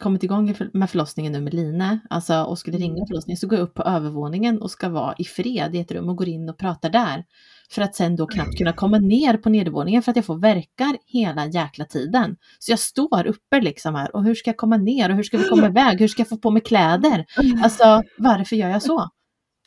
[0.00, 3.06] kommit igång med förlossningen nu med Line, alltså och skulle ringa Mm.
[3.06, 6.08] förlossningen, så går jag upp på övervåningen och ska vara i fred i ett rum
[6.08, 7.24] och går in och pratar där.
[7.70, 10.96] För att sen då knappt kunna komma ner på nedervåningen för att jag får verkar
[11.06, 12.36] hela jäkla tiden.
[12.58, 15.38] Så jag står uppe liksom här och hur ska jag komma ner och hur ska
[15.38, 16.00] vi komma iväg?
[16.00, 17.24] Hur ska jag få på mig kläder?
[17.62, 19.08] Alltså varför gör jag så?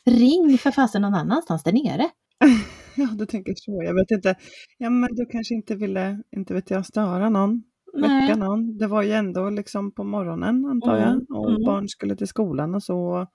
[0.06, 2.08] Ring för fasen någon annanstans där nere.
[2.94, 3.82] Ja, du tänker så.
[3.84, 4.34] Jag vet inte.
[4.78, 7.62] Ja, men du kanske inte ville, inte vet jag, störa någon,
[7.94, 8.20] Nej.
[8.28, 8.78] väcka någon.
[8.78, 11.38] Det var ju ändå liksom på morgonen, antar Mm, jag.
[11.38, 11.64] Och mm.
[11.64, 13.26] barn skulle till skolan och så.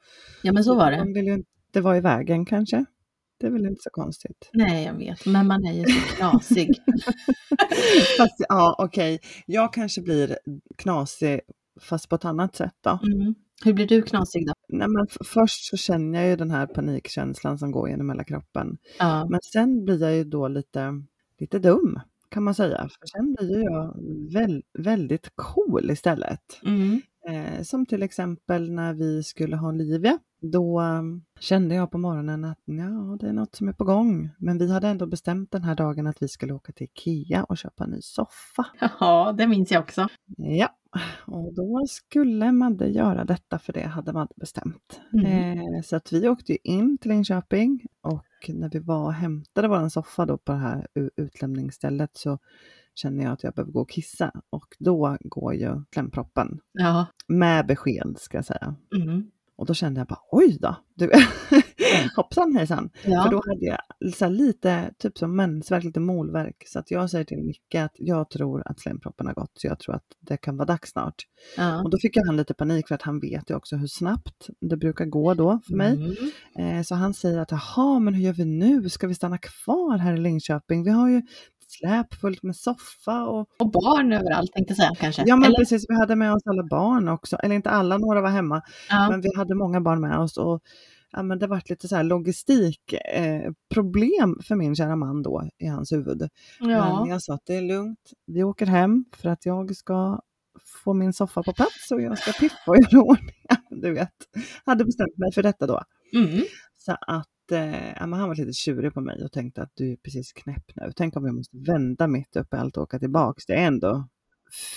[0.44, 0.98] Ja men så var det.
[0.98, 2.86] Man vill ju inte vara i vägen kanske.
[3.40, 4.50] Det är väl inte så konstigt.
[4.54, 6.70] Nej jag vet, men man är ju så knasig.
[8.18, 9.20] Fast ja, okej.
[9.46, 10.38] Jag kanske blir
[10.78, 11.40] knasig
[11.82, 13.00] fast på ett annat sätt då.
[13.04, 13.36] Mm.
[13.64, 14.54] Hur blir du knasig då?
[14.70, 18.78] Nej, men först så känner jag ju den här panikkänslan som går genom hela kroppen.
[19.00, 19.28] Ja.
[19.30, 21.04] Men sen blir jag ju då lite,
[21.40, 22.00] lite dum
[22.36, 22.78] kan man säga.
[22.78, 23.96] För sen blir jag
[24.34, 26.62] väl, väldigt cool istället.
[26.64, 27.02] Mm.
[27.30, 30.20] Eh, som till exempel när vi skulle ha Olivia.
[30.42, 31.02] Då eh,
[31.40, 34.30] kände jag på morgonen att ja, det är något som är på gång.
[34.38, 37.58] Men vi hade ändå bestämt den här dagen att vi skulle åka till Ikea och
[37.58, 38.66] köpa en ny soffa.
[39.00, 40.08] ja, det minns jag också.
[40.38, 40.70] Ja,
[41.26, 45.02] och då skulle Madde göra detta för det hade Madde bestämt.
[45.14, 45.26] Mm.
[45.58, 49.90] Eh, så att vi åkte in till Linköping och när vi var och hämtade vår
[49.90, 52.40] soffa då på det här utlämningsstället så
[52.96, 57.06] känner jag att jag behöver gå och kissa och då går ju klämproppen Ja.
[57.28, 58.76] med besked ska jag säga.
[58.96, 59.32] Mm.
[59.58, 61.12] Och då kände jag bara oj då, du,
[62.16, 62.90] hoppsan hejsan.
[63.06, 63.24] Ja.
[63.24, 66.64] För då hade jag så lite, typ som mensvärk, lite molvärk.
[66.66, 69.80] Så att jag säger till Micke att jag tror att slemproppen har gått, så jag
[69.80, 71.16] tror att det kan vara dags snart.
[71.58, 71.84] ja.
[71.84, 74.78] Och då fick han lite panik för att han vet ju också hur snabbt det
[74.78, 75.94] brukar gå då för mig.
[76.58, 76.78] Mm.
[76.78, 78.90] Eh, så han säger att jaha, men hur gör vi nu?
[78.90, 80.84] Ska vi stanna kvar här i Linköping?
[80.84, 81.22] Vi har ju
[81.68, 85.24] släp fullt med soffa och Och barn överallt tänkte jag säga kanske.
[85.28, 85.58] Ja men Eller?
[85.58, 89.10] precis, vi hade med oss alla barn också, eller inte alla, några var hemma, Ja.
[89.10, 90.62] men vi hade många barn med oss och
[91.12, 95.68] ja, men det vart lite så här logistikproblem eh, för min kära man då i
[95.68, 96.30] hans huvud.
[96.60, 97.06] Men ja.
[97.10, 100.20] jag sa att det är lugnt, vi åker hem för att jag ska
[100.84, 103.36] få min soffa på plats och jag ska piffa och göra ordning.
[103.70, 104.10] Du vet,
[104.66, 105.82] hade bestämt mig för detta då.
[106.14, 106.44] Mm.
[106.78, 110.34] Så att eh, han var lite tjurig på mig och tänkte att du är precis
[110.34, 110.92] knäpp nu.
[110.96, 113.46] Tänk om jag måste vända mitt uppe i allt och åka tillbaks.
[113.46, 114.08] Det är ändå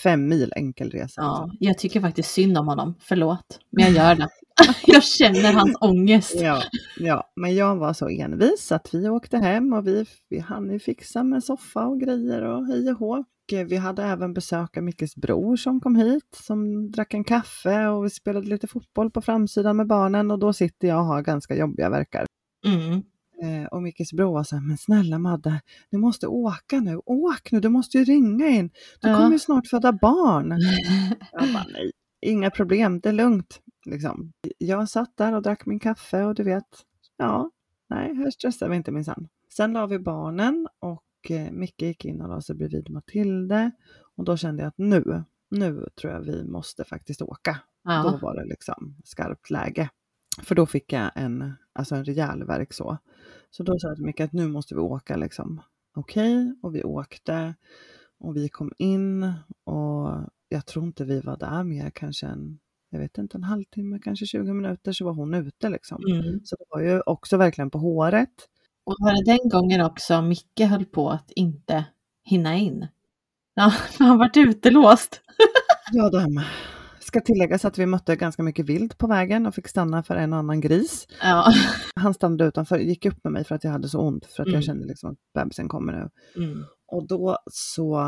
[0.03, 1.21] fem mil enkel resa.
[1.21, 1.43] ja.
[1.51, 1.57] liksom.
[1.67, 2.95] Jag tycker faktiskt synd om honom.
[2.99, 3.59] Förlåt.
[3.69, 4.29] Men jag gör det.
[4.87, 6.35] jag känner hans ångest.
[6.41, 6.61] Ja,
[6.99, 10.79] ja, men jag var så envis att vi åkte hem och vi, vi hann ju
[10.79, 13.17] fixa med soffa och grejer och hej och hå.
[13.53, 17.87] Eh, Vi hade även besök av Mickes bror som kom hit som drack en kaffe
[17.87, 21.21] och vi spelade lite fotboll på framsidan med barnen och då sitter jag och har
[21.21, 22.25] ganska jobbiga verkar.
[22.65, 23.03] Mm.
[23.41, 27.51] Eh, och Mickes bror var så här, men snälla Madde, du måste åka nu, åk
[27.51, 28.69] nu, du måste ju ringa in,
[29.01, 29.15] du Ja.
[29.17, 30.49] kommer ju snart föda barn.
[31.31, 31.91] Jag bara, nej,
[32.21, 33.61] inga problem, det är lugnt.
[33.85, 34.31] Liksom.
[34.57, 36.65] Jag satt där och drack min kaffe och du vet,
[37.17, 37.51] ja,
[37.89, 39.27] nej, här stressar vi inte minsann.
[39.55, 43.71] Sen la vi barnen och eh, Micke gick in och la sig bredvid Matilde
[44.15, 47.51] och då kände jag att nu, nu tror jag vi måste faktiskt åka.
[47.83, 48.19] Då Ja.
[48.21, 49.89] var det liksom skarpt läge.
[50.43, 52.97] För då fick jag en, alltså en rejäl värk så.
[53.51, 55.61] Så då sa jag till Micke att nu måste vi åka liksom.
[55.95, 57.55] Okej, och vi åkte
[58.19, 62.99] och vi kom in och jag tror inte vi var där mer kanske en, jag
[62.99, 66.03] vet inte, en halvtimme, kanske 20 minuter så var hon ute liksom.
[66.11, 66.39] Mm.
[66.43, 68.47] Så det var ju också verkligen på håret.
[68.83, 71.85] Och var det den gången också Micke höll på att inte
[72.23, 72.87] hinna in?
[73.53, 75.21] Ja, han vart utelåst.
[75.91, 76.41] Ja, de
[77.09, 80.33] ska tilläggas att vi mötte ganska mycket vilt på vägen och fick stanna för en
[80.33, 81.07] och annan gris.
[81.21, 81.53] Ja.
[81.95, 84.47] Han stannade utanför, gick upp med mig för att jag hade så ont, för att
[84.47, 84.55] Mm.
[84.55, 86.09] jag kände liksom att bebisen kommer nu.
[86.43, 86.63] Mm.
[86.87, 87.99] Och då så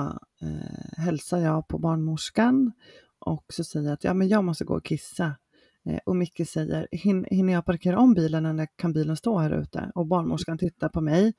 [0.41, 2.71] eh, hälsar jag på barnmorskan
[3.19, 5.35] och så säger att ja, men jag måste gå och kissa.
[5.85, 9.51] Eh, och Micke säger, Hin, hinner jag parkera om bilen eller kan bilen stå här
[9.61, 9.91] ute?
[9.95, 11.33] Och barnmorskan tittar på mig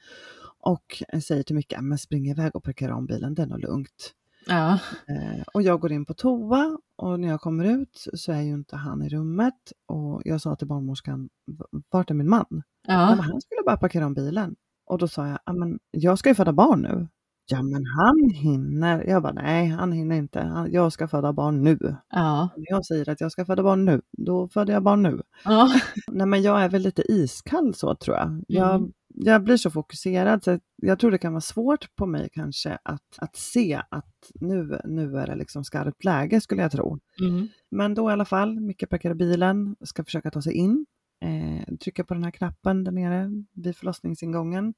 [0.61, 4.15] och säger till Micke, men spring iväg och parkera om bilen, det är nog lugnt.
[4.47, 4.73] Ja.
[5.09, 8.55] Eh, och jag går in på toa och när jag kommer ut så är ju
[8.55, 12.63] inte han i rummet och jag sa till barnmorskan, "V- vart är min man?
[12.89, 13.07] Ja.
[13.11, 14.55] Men han skulle bara parkera om bilen.
[14.87, 17.09] Och då sa jag, "Ja, men jag ska ju föda barn nu.
[17.47, 19.05] Ja men han hinner.
[19.05, 20.67] Jag bara, nej han hinner inte.
[20.71, 21.97] Jag ska föda barn nu.
[22.11, 22.49] Ja.
[22.57, 25.23] När jag säger att jag ska föda barn nu, då föder jag barn nu.
[25.45, 25.71] Ja.
[26.09, 28.45] Nej men jag är väl lite iskall så tror jag.
[28.49, 28.93] Jag, Mm.
[29.15, 33.19] Jag blir så fokuserad så jag tror det kan vara svårt på mig kanske att,
[33.19, 36.99] att se att nu, nu är det liksom skarpt läge skulle jag tro.
[37.21, 37.49] Mm.
[37.71, 40.87] Men då i alla fall, Micke parkerar bilen, ska försöka ta sig in.
[41.25, 44.75] Eh, trycker på den här knappen där nere vid förlossningsingången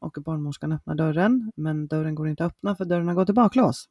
[0.00, 1.52] och barnmorskan öppnar dörren.
[1.56, 3.88] Men dörren går inte att öppna för dörren har gått i baklås.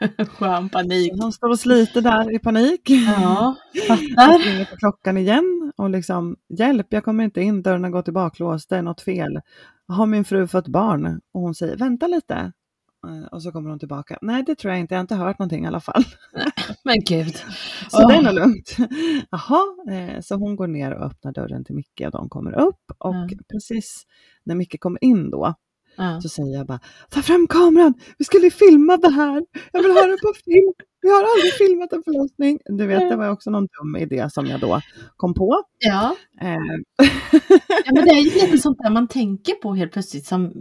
[0.28, 1.12] Skön panik.
[1.20, 2.90] Hon står och sliter där i panik.
[2.90, 3.56] Ja,
[3.88, 4.44] fattar.
[4.44, 8.12] ringer på klockan igen och liksom hjälp, jag kommer inte in, dörren har gått i
[8.12, 9.40] baklås, det är något fel.
[9.88, 11.20] Har min fru fått barn?
[11.32, 12.52] Och hon säger vänta lite.
[13.06, 14.18] Eh, Och så kommer hon tillbaka.
[14.22, 16.04] Nej, det tror jag inte, jag har inte hört någonting i alla fall.
[16.84, 17.34] Men gud.
[17.90, 18.76] Så det är nog lugnt.
[19.30, 22.82] Jaha, eh, så hon går ner och öppnar dörren till Micke och de kommer upp
[22.98, 23.28] och Ja.
[23.52, 24.02] precis
[24.44, 25.54] när Micke kommer in då
[25.98, 26.20] Ja.
[26.20, 26.80] så säger jag bara
[27.10, 31.08] ta fram kameran, vi skulle filma det här, jag vill ha det på film, vi
[31.08, 32.58] har aldrig filmat en förlossning.
[32.64, 34.80] Du vet, det var också någon dum idé som jag då
[35.16, 35.62] kom på.
[35.78, 36.16] Ja.
[36.40, 36.48] Eh,
[37.84, 40.52] ja, men det är ju lite sånt där man tänker på helt plötsligt som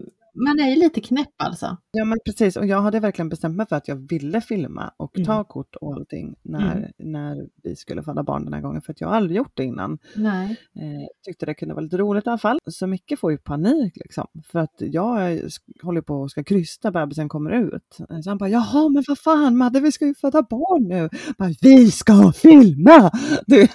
[0.45, 1.78] man är ju lite knäpp alltså.
[1.91, 5.12] Ja men precis, och jag hade verkligen bestämt mig för att jag ville filma och
[5.26, 5.45] ta Mm.
[5.45, 9.08] kort och allting när, när vi skulle föda barn den här gången, för att jag
[9.08, 9.97] har aldrig gjort det innan.
[10.15, 10.52] Nej.
[10.76, 12.60] Eh, tyckte det kunde vara lite roligt i alla fall.
[12.65, 15.39] Så Micke får ju panik liksom, för att jag
[15.84, 17.97] håller på och ska krysta, bebisen kommer ut.
[18.10, 21.10] Eh, Så han bara, jaha men vad fan Madde, vi ska ju föda barn nu.
[21.38, 23.12] Bara, vi ska filma!
[23.47, 23.69] Du vet,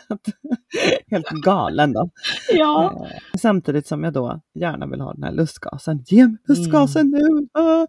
[1.06, 2.10] helt galen då.
[2.52, 3.06] Ja.
[3.10, 6.02] Eh, Samtidigt som jag då gärna vill ha den här lustgasen.
[6.06, 7.48] Ge mig lustgasen nu!
[7.52, 7.86] Ah.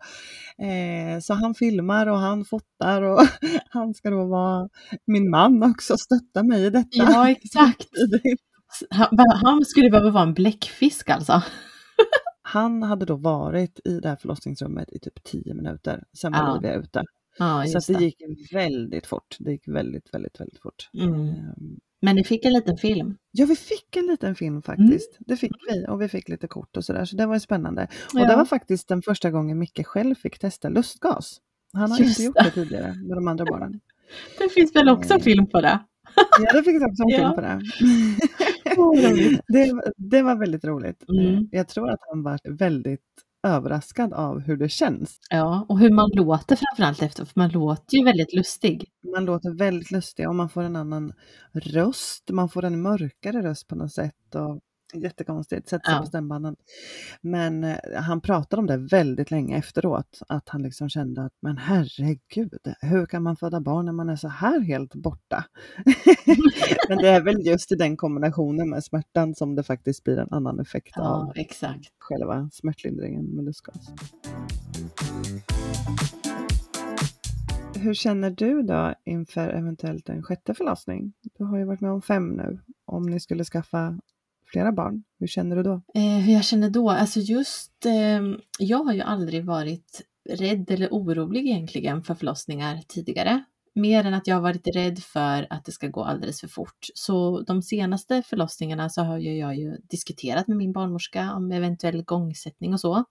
[0.64, 3.20] Eh, så han filmar och han fotar och
[3.70, 4.70] han ska då vara
[5.06, 6.90] min man också, stötta mig i detta.
[6.92, 7.90] Ja, exakt.
[8.90, 9.10] Han,
[9.44, 11.44] han skulle behöva vara en bläckfisk alltså.
[12.46, 16.54] Han hade då varit i det här förlossningsrummet i typ 10 minuter, sen var Ja,
[16.54, 17.04] Olivia ute.
[17.38, 18.06] Ja, så det det.
[18.06, 19.38] gick väldigt fort.
[19.40, 20.90] Det gick väldigt, väldigt, väldigt fort.
[20.94, 21.34] Mm.
[22.04, 23.16] Men ni fick en liten film.
[23.32, 25.18] Ja, vi fick en liten film faktiskt.
[25.20, 27.84] Det fick vi och vi fick lite kort och sådär, så det var spännande.
[28.14, 28.28] Och Ja.
[28.28, 31.38] det var faktiskt den första gången Micke själv fick testa lustgas.
[31.74, 32.52] Han har Just inte gjort det.
[32.52, 33.80] tidigare med de andra barnen.
[34.38, 35.80] Det finns väl också en film på det?
[36.40, 37.18] Ja, det fick också en Ja.
[37.18, 37.60] film på det.
[39.48, 39.82] Det.
[39.98, 41.04] Det var väldigt roligt.
[41.10, 41.36] Mm.
[41.36, 43.02] Eh, Jag tror att han var väldigt
[43.44, 45.20] överraskad av hur det känns.
[45.30, 48.90] Ja, och hur man låter framförallt efter, för man låter ju väldigt lustig.
[49.14, 51.14] Man låter väldigt lustig och man får en annan
[51.54, 52.30] röst.
[52.32, 54.36] Man får en mörkare röst på något sätt.
[54.36, 54.60] Och
[54.94, 56.00] jättekonstigt, sätter sig Ja.
[56.02, 56.56] på stämbanden.
[57.22, 60.20] Men eh, han pratade om det väldigt länge efteråt.
[60.28, 64.16] Att han liksom kände att men herregud, hur kan man föda barn när man är
[64.16, 65.46] så här helt borta?
[66.90, 70.32] men det är väl just i den kombinationen med smärtan som det faktiskt blir en
[70.32, 71.90] annan effekt Ja, av exakt.
[72.00, 73.90] själva smärtlindringen med lustgas.
[77.76, 81.14] Hur känner du då inför eventuellt en sjätte förlossning?
[81.38, 82.60] Du har ju varit med om fem nu.
[82.86, 84.00] Om ni skulle skaffa
[84.54, 85.82] flera barn, hur känner du då?
[85.94, 86.90] Eh, hur jag känner då?
[86.90, 88.22] Alltså just, eh,
[88.60, 93.44] jag har ju aldrig varit rädd eller orolig egentligen för förlossningar tidigare.
[93.76, 96.88] Mer än att jag har varit rädd för att det ska gå alldeles för fort.
[96.94, 102.00] Så de senaste förlossningarna så har ju jag ju diskuterat med min barnmorska om eventuell
[102.00, 103.04] igångsättning och så.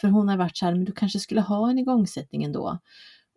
[0.00, 2.78] För hon har varit så här, men du kanske skulle ha en igångsättning ändå.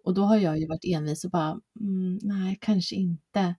[0.03, 3.55] Och då har jag ju varit envis och bara, mm, nej, kanske inte.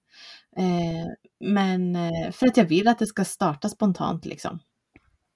[0.57, 1.07] Eh,
[1.41, 4.59] men eh, för att jag vill att det ska starta spontant liksom.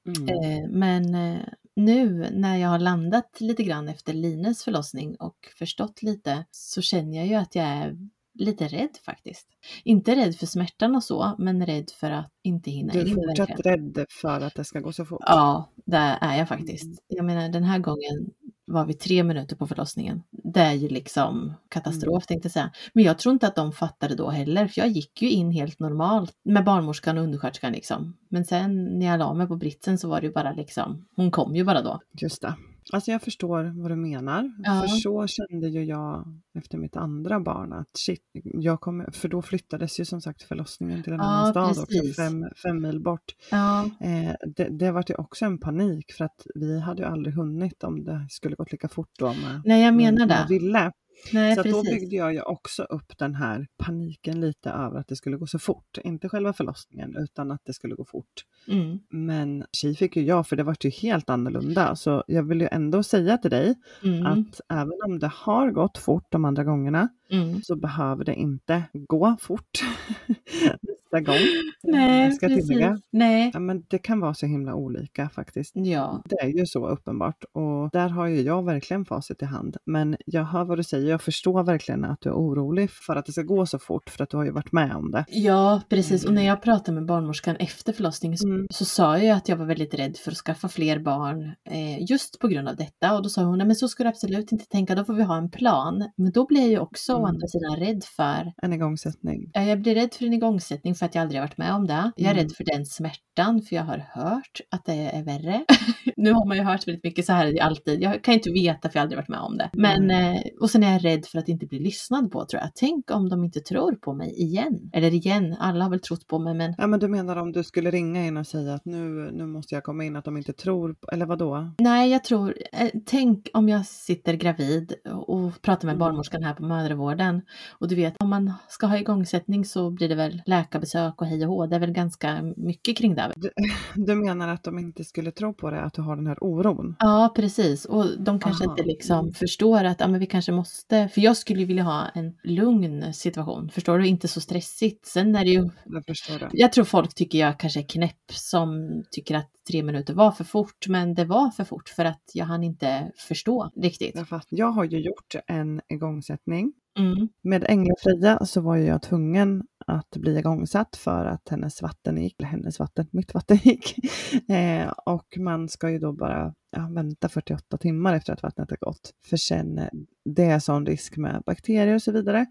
[0.07, 0.29] Mm.
[0.29, 1.41] Eh, Men eh,
[1.77, 7.17] nu när jag har landat lite grann efter Lines förlossning och förstått lite så känner
[7.17, 7.97] jag ju att jag är
[8.39, 9.49] lite rädd faktiskt.
[9.85, 13.61] Inte rädd för smärtan och så, men rädd för att inte hinna Du är fortsatt
[13.67, 15.23] rädd för att det ska gå så fort?
[15.27, 17.05] Ja, det är jag faktiskt.
[17.07, 18.31] Jag menar den här gången
[18.67, 20.23] var vi tre minuter på förlossningen.
[20.31, 22.71] Det är ju liksom katastrof tänkte jag säga.
[22.93, 25.81] Men jag tror inte att de fattade då heller, för jag gick ju in helt
[25.81, 28.17] normalt med barnmorskan och undersköterskan liksom.
[28.29, 31.31] Men sen när jag la mig på britsen så var det ju bara liksom, hon
[31.31, 32.01] kom ju bara då.
[32.21, 32.55] Just det.
[32.93, 34.53] Alltså jag förstår vad du menar.
[34.59, 34.81] Ja.
[34.81, 39.43] För så kände ju jag efter mitt andra barn att shit, jag kommer, för då
[39.43, 43.35] flyttades ju som sagt förlossningen till en Ja, annan stad också, fem, fem mil bort.
[43.51, 47.35] Ja, Eh, det, det var ju också en panik för att vi hade ju aldrig
[47.35, 50.47] hunnit om det skulle gått lika fort då med, nej jag menar det.
[50.49, 50.93] Ville.
[51.33, 55.17] Nej, så då byggde jag ju också upp den här paniken lite över att det
[55.17, 55.99] skulle gå så fort.
[56.05, 58.45] Inte själva förlossningen utan att det skulle gå fort.
[58.69, 61.97] Mm, Men tji fick ju jag för det var ju helt annorlunda.
[61.97, 63.75] Så jag vill ju ändå säga till dig
[64.05, 67.63] mm, att även om det har gått fort de andra gångerna mm.
[67.63, 69.81] så behöver det inte gå fort
[71.13, 71.39] nästa gång.
[71.83, 72.69] Nej, ska precis.
[72.69, 72.99] tillägga.
[73.13, 75.73] Nej, Ja, men det kan vara så himla olika faktiskt.
[75.75, 76.23] ja.
[76.25, 79.77] Det är ju så uppenbart och där har ju jag verkligen facit i hand.
[79.87, 83.27] Men jag hör vad du säger, jag förstår verkligen att du är orolig för att
[83.27, 85.25] det ska gå så fort för att du har ju varit med om det.
[85.29, 86.25] Ja, precis.
[86.25, 88.67] Och när jag pratade med barnmorskan efter förlossningen så, Mm.
[88.71, 92.39] så sa jag att jag var väldigt rädd för att skaffa fler barn eh, just
[92.41, 93.15] på grund av detta.
[93.17, 95.23] Och då sa hon, nej men så ska du absolut inte tänka, då får vi
[95.23, 96.11] ha en plan.
[96.17, 97.29] Men då blir jag ju också å Mm.
[97.29, 99.51] andra sidan rädd för En igångsättning.
[99.53, 101.87] Ja, Jag blir rädd för en igångsättning för att jag aldrig har varit med om
[101.87, 102.13] det.
[102.17, 102.43] Jag är Mm.
[102.43, 105.65] rädd för den smärtan för jag har hört att det är värre.
[106.17, 108.03] nu har man ju hört väldigt mycket, så här alltid.
[108.03, 109.71] Jag kan inte veta för jag har aldrig varit med om det.
[109.73, 112.71] Men, eh, och sen är jag rädd för att inte bli lyssnad på tror jag.
[112.75, 114.91] Tänk om de inte tror på mig igen.
[114.93, 117.65] Eller igen, alla har väl trott på mig men Ja men du menar om du
[117.65, 120.53] skulle ringa in och säga att nu, nu måste jag komma in, att de inte
[120.53, 121.71] tror, på, eller vad då?
[121.79, 124.93] Nej, jag tror, eh, tänk om jag sitter gravid
[125.27, 125.99] och pratar med Mm.
[125.99, 127.43] barnmorskan här på mödravården
[127.79, 131.27] och du vet om man ska ha igångsättning så blir det väl läkarbesök läkarbesök och
[131.27, 131.67] hej och hå.
[131.67, 133.33] Det är väl ganska mycket kring det.
[133.95, 136.97] Du menar att de inte skulle tro på det, att du har den här oron?
[136.99, 137.85] Ja, precis.
[137.85, 138.73] Och de kanske Aha.
[138.73, 142.09] inte liksom förstår att ja, men vi kanske måste, för jag skulle ju vilja ha
[142.15, 144.07] en lugn situation, förstår du?
[144.07, 145.07] Inte så stressigt.
[145.07, 146.49] Sen är det ju, Jag förstår det.
[146.53, 150.45] jag tror folk tycker jag kanske är knäpp som tycker att tre minuter var för
[150.45, 154.21] fort, men det var för fort för att jag hann inte förstå riktigt.
[154.49, 156.73] Jag har ju gjort en igångsättning.
[156.99, 157.29] Mm.
[157.43, 162.49] Med Änglafria så var jag tvungen att bli igångsatt för att hennes vatten gick, eller
[162.49, 163.97] hennes vatten, mitt vatten gick.
[164.49, 168.77] Eh, och man ska ju då bara ja, vänta 48 timmar efter att vattnet har
[168.77, 169.11] gått.
[169.27, 169.89] För sen, eh,
[170.25, 172.47] det är sån risk med bakterier och så vidare.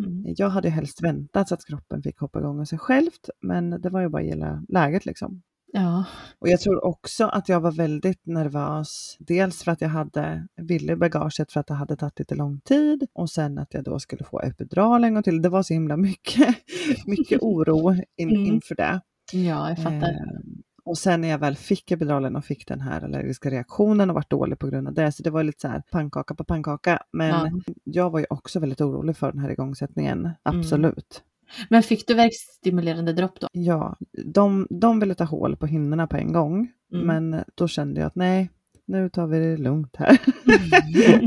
[0.00, 0.34] Mm.
[0.36, 3.90] Jag hade helst väntat så att kroppen fick hoppa igång av sig självt, men det
[3.90, 5.42] var ju bara att gilla läget liksom.
[5.78, 6.04] Ja,
[6.38, 9.16] Och jag tror också att jag var väldigt nervös.
[9.18, 13.06] Dels för att jag hade ville bagaget för att det hade tagit lite lång tid
[13.14, 15.42] och sen att jag då skulle få epidural en gång till.
[15.42, 16.56] Det var så himla mycket,
[17.06, 18.44] mycket oro in, Mm.
[18.46, 19.00] inför det.
[19.32, 20.08] ja jag fattar.
[20.10, 20.40] Eh,
[20.84, 24.30] och sen när jag väl fick epiduralen och fick den här allergiska reaktionen och vart
[24.30, 27.02] dålig på grund av det, så det var lite så här pannkaka på pannkaka.
[27.12, 27.50] Men Ja.
[27.84, 31.22] jag var ju också väldigt orolig för den här igångsättningen, absolut.
[31.70, 33.48] Men fick du värkstimulerande dropp då?
[33.52, 37.06] Ja, de, de ville ta hål på hinnorna på en gång, Mm.
[37.06, 38.50] men då kände jag att nej,
[38.86, 40.18] nu tar vi det lugnt här.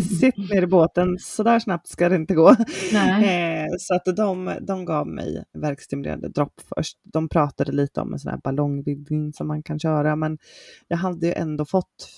[0.20, 2.56] Sitt ner i båten, så där snabbt ska det inte gå.
[2.94, 3.62] Nej.
[3.64, 6.98] Eh, så att de, de gav mig värkstimulerande dropp först.
[7.14, 10.38] De pratade lite om en sån här ballongvidgning som man kan köra, men
[10.88, 12.10] jag hade ju ändå fått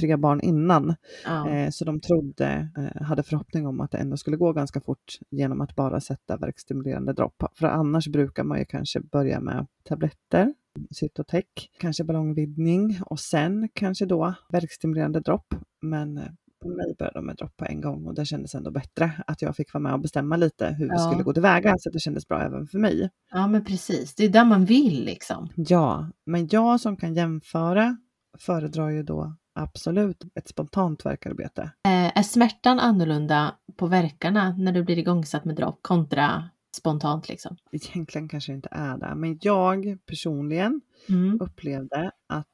[0.00, 1.48] tre barn innan, Ja.
[1.50, 5.18] eh, så de trodde, eh, hade förhoppning om att det ändå skulle gå ganska fort
[5.30, 7.42] genom att bara sätta värkstimulerande dropp.
[7.54, 10.54] För annars brukar man ju kanske börja med tabletter,
[10.90, 11.44] Cytotec,
[11.78, 15.54] kanske ballongvidgning och sen kanske då värkstimulerande dropp.
[15.82, 16.24] Men eh,
[16.62, 19.42] på mig började de med dropp på en gång och det kändes ändå bättre att
[19.42, 20.98] jag fick vara med och bestämma lite hur vi Ja.
[21.10, 23.10] skulle gå tillväga så det kändes bra även för mig.
[23.30, 24.14] ja, men precis.
[24.14, 25.48] Det är där man vill liksom.
[25.56, 27.96] Ja, men jag som kan jämföra
[28.38, 31.62] föredrar ju då absolut ett spontant verkarbete.
[31.62, 37.56] Eh, är smärtan annorlunda på verkarna när du blir igångsatt med dropp kontra spontant liksom?
[37.72, 41.40] Egentligen kanske det inte är det, men jag personligen Mm.
[41.40, 42.46] upplevde att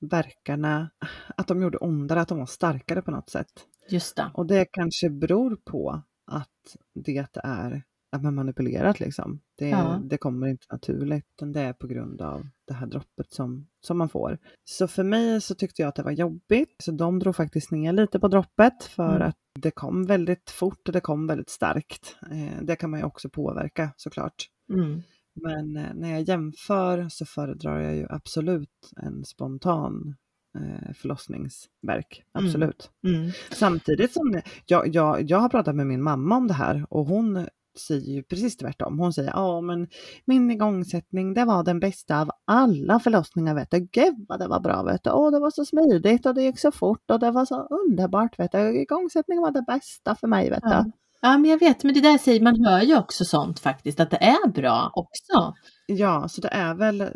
[0.00, 0.90] verkarna,
[1.36, 3.52] att de gjorde ondare, att de var starkare på något sätt.
[3.88, 4.30] Just det.
[4.34, 7.82] Och det kanske beror på att det är
[8.12, 9.40] att man manipulerat liksom.
[9.58, 10.00] Det, Ja.
[10.04, 13.98] det kommer inte naturligt, utan det är på grund av det här droppet som, som
[13.98, 14.38] man får.
[14.64, 17.92] Så för mig så tyckte jag att det var jobbigt, så de drog faktiskt ner
[17.92, 19.28] lite på droppet för Mm.
[19.28, 22.16] att det kom väldigt fort och det kom väldigt starkt.
[22.30, 24.48] Eh, det kan man ju också påverka såklart.
[24.72, 25.02] Mm.
[25.34, 30.16] Men eh, när jag jämför så föredrar jag ju absolut en spontan
[30.58, 32.22] eh, förlossningsverk.
[32.34, 32.46] Mm.
[32.46, 32.90] Absolut.
[33.06, 33.30] Mm.
[33.50, 37.46] Samtidigt som jag, jag, jag har pratat med min mamma om det här och hon
[37.78, 38.98] säger ju precis tvärtom.
[38.98, 39.88] Hon säger ja men
[40.24, 43.80] min igångsättning det var den bästa av alla förlossningar vet du.
[43.92, 45.10] Gud vad det var bra vet du.
[45.10, 48.38] Åh det var så smidigt och det gick så fort och det var så underbart
[48.38, 48.80] vet du.
[48.80, 50.68] Igångsättningen var det bästa för mig vet du.
[50.68, 50.84] Ja.
[51.22, 54.10] ja, men jag vet, men det där säger man hör ju också sånt faktiskt, att
[54.10, 55.54] det är bra också.
[55.96, 57.08] Ja, så det är väl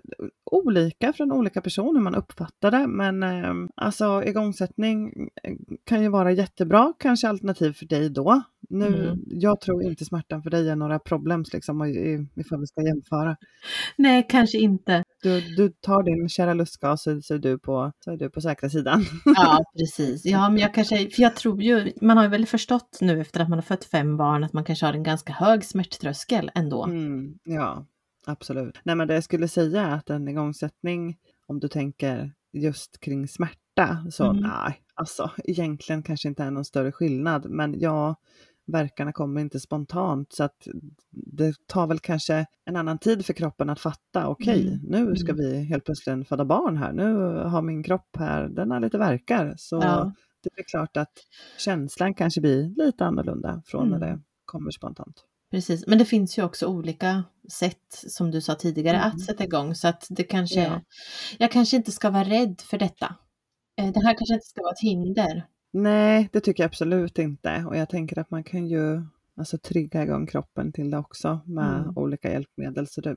[0.51, 2.87] olika från olika personer hur man uppfattar det.
[2.87, 5.13] Men eh, alltså igångsättning
[5.43, 5.55] eh,
[5.85, 8.43] kan ju vara jättebra, kanske alternativ för dig då.
[8.69, 9.19] Nu, Mm.
[9.27, 11.85] Jag tror inte smärtan för dig är några problems liksom,
[12.37, 13.37] ifall vi ska jämföra.
[13.97, 15.05] Nej, kanske inte.
[15.23, 18.41] Du, du tar din kära lustgas så, så, är du på, så är du på
[18.41, 19.05] säkra sidan.
[19.25, 20.25] Ja, precis.
[20.25, 23.41] Ja, men jag kanske, för jag tror ju, man har ju väl förstått nu efter
[23.41, 26.85] att man har fött fem barn att man kanske har en ganska hög smärttröskel ändå.
[26.85, 27.87] Mm, ja,
[28.27, 28.79] absolut.
[28.85, 31.17] Nej, men det jag skulle säga är att en igångsättning,
[31.47, 34.43] om du tänker just kring smärta, så Mm.
[34.43, 38.15] nej, alltså egentligen kanske inte är någon större skillnad, men ja,
[38.67, 40.69] verkarna kommer inte spontant så att
[41.11, 44.81] det tar väl kanske en annan tid för kroppen att fatta, okej, Mm.
[45.07, 45.45] nu ska Mm.
[45.45, 47.15] vi helt plötsligt föda barn här, nu
[47.45, 50.13] har min kropp här, den har lite verkar, så Ja.
[50.43, 51.13] det är klart att
[51.59, 54.09] känslan kanske blir lite annorlunda från när Mm.
[54.09, 55.25] det kommer spontant.
[55.57, 59.09] Precis, men det finns ju också olika sätt som du sa tidigare Mm.
[59.09, 60.81] att sätta igång så att det kanske, Ja.
[61.39, 63.15] jag kanske inte ska vara rädd för detta.
[63.79, 65.47] Eh, Det här kanske inte ska vara ett hinder.
[65.73, 67.65] Nej, det tycker jag absolut inte.
[67.69, 69.03] Och jag tänker att man kan ju
[69.37, 71.97] alltså, trigga igång kroppen till det också med Mm.
[71.97, 72.87] olika hjälpmedel.
[72.87, 73.17] Så det,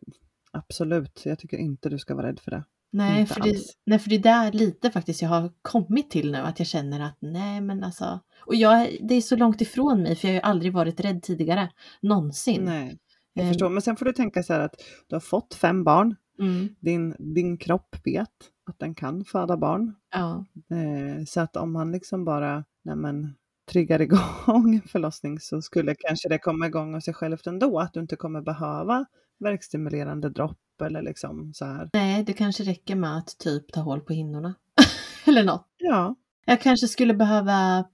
[0.51, 2.63] absolut, jag tycker inte du ska vara rädd för det.
[2.91, 6.31] Nej Inte för, det, nej, för det är där lite faktiskt jag har kommit till
[6.31, 10.01] nu, att jag känner att nej men alltså, och jag, det är så långt ifrån
[10.03, 11.69] mig för jag har ju aldrig varit rädd tidigare,
[12.01, 12.61] någonsin.
[12.65, 12.97] Nej,
[13.33, 13.69] jag Eh, förstår.
[13.69, 14.75] Men sen får du tänka så här att
[15.07, 16.15] du har fått fem barn.
[16.39, 18.29] Mm, Din, din kropp vet
[18.69, 19.95] att den kan föda barn.
[20.13, 23.35] ja, Eh, så att om man liksom bara, nej men
[23.71, 27.99] triggar igång förlossning så skulle kanske det komma igång av sig självt ändå, att du
[27.99, 29.05] inte kommer behöva
[29.39, 31.89] verkstimulerande dropp eller liksom så här.
[31.93, 34.53] Nej, det kanske räcker med att typ ta hål på hinnorna.
[35.25, 35.67] Eller något.
[35.77, 36.15] Ja,
[36.45, 37.85] Jag kanske skulle behöva,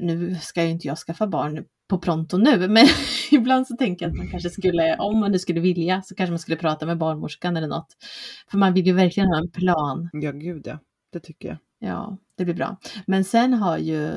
[0.00, 2.86] nu ska ju inte jag skaffa barn på pronto nu, men
[3.30, 6.30] ibland så tänker jag att man kanske skulle, om man nu skulle vilja, så kanske
[6.30, 7.96] man skulle prata med barnmorskan eller något.
[8.50, 10.10] För man vill ju verkligen ha en plan.
[10.12, 10.78] ja gud ja,
[11.12, 11.58] det tycker jag.
[11.78, 12.76] Ja, det blir bra.
[13.06, 14.10] Men sen har ju,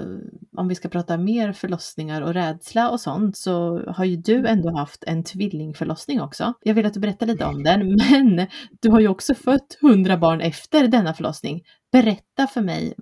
[0.58, 4.78] om vi ska prata mer förlossningar och rädsla och sånt, så har ju du ändå
[4.78, 6.54] haft en tvillingförlossning också.
[6.62, 8.48] Jag vill att du berättar lite om den, men
[8.82, 11.62] du har ju också fött hundra barn efter denna förlossning.
[11.92, 12.94] Berätta för mig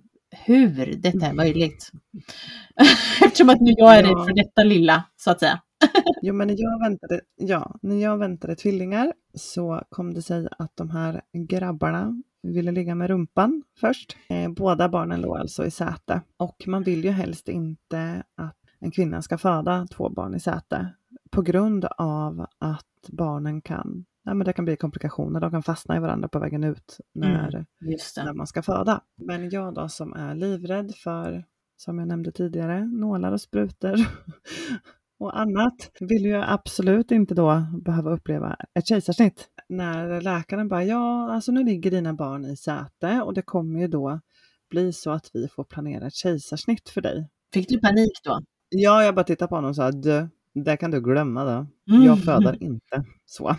[0.46, 1.92] hur detta är möjligt.
[3.26, 4.10] Eftersom att nu jag är Ja.
[4.10, 5.62] rädd för detta lilla, så att säga.
[6.22, 10.72] Jo, men när jag väntade, ja, när jag väntade tvillingar så kom det sig att
[10.78, 12.22] de här grabbarna
[12.54, 14.18] ville ligga med rumpan först.
[14.30, 18.92] Eh, båda barnen låg alltså i säte och man vill ju helst inte att en
[18.92, 20.94] kvinna ska föda två barn i säte
[21.32, 25.98] på grund av att barnen kan, ja, men det kan bli komplikationer, de kan fastna
[25.98, 29.02] i varandra på vägen ut när, Just när man ska föda.
[29.18, 31.46] Men jag då som är livrädd för,
[31.78, 33.96] som jag nämnde tidigare, nålar och sprutor
[35.20, 39.50] och annat, vill ju absolut inte då behöva uppleva ett kejsarsnitt.
[39.70, 43.88] När läkaren bara, ja alltså nu ligger dina barn i säte och det kommer ju
[43.88, 44.20] då
[44.70, 47.30] bli så att vi får planera ett kejsarsnitt för dig.
[47.54, 48.42] Fick du panik då?
[48.70, 51.68] Ja, jag bara tittade på honom och sa, du, det kan du glömma då.
[51.94, 52.06] Mm.
[52.06, 53.56] Jag föder inte så.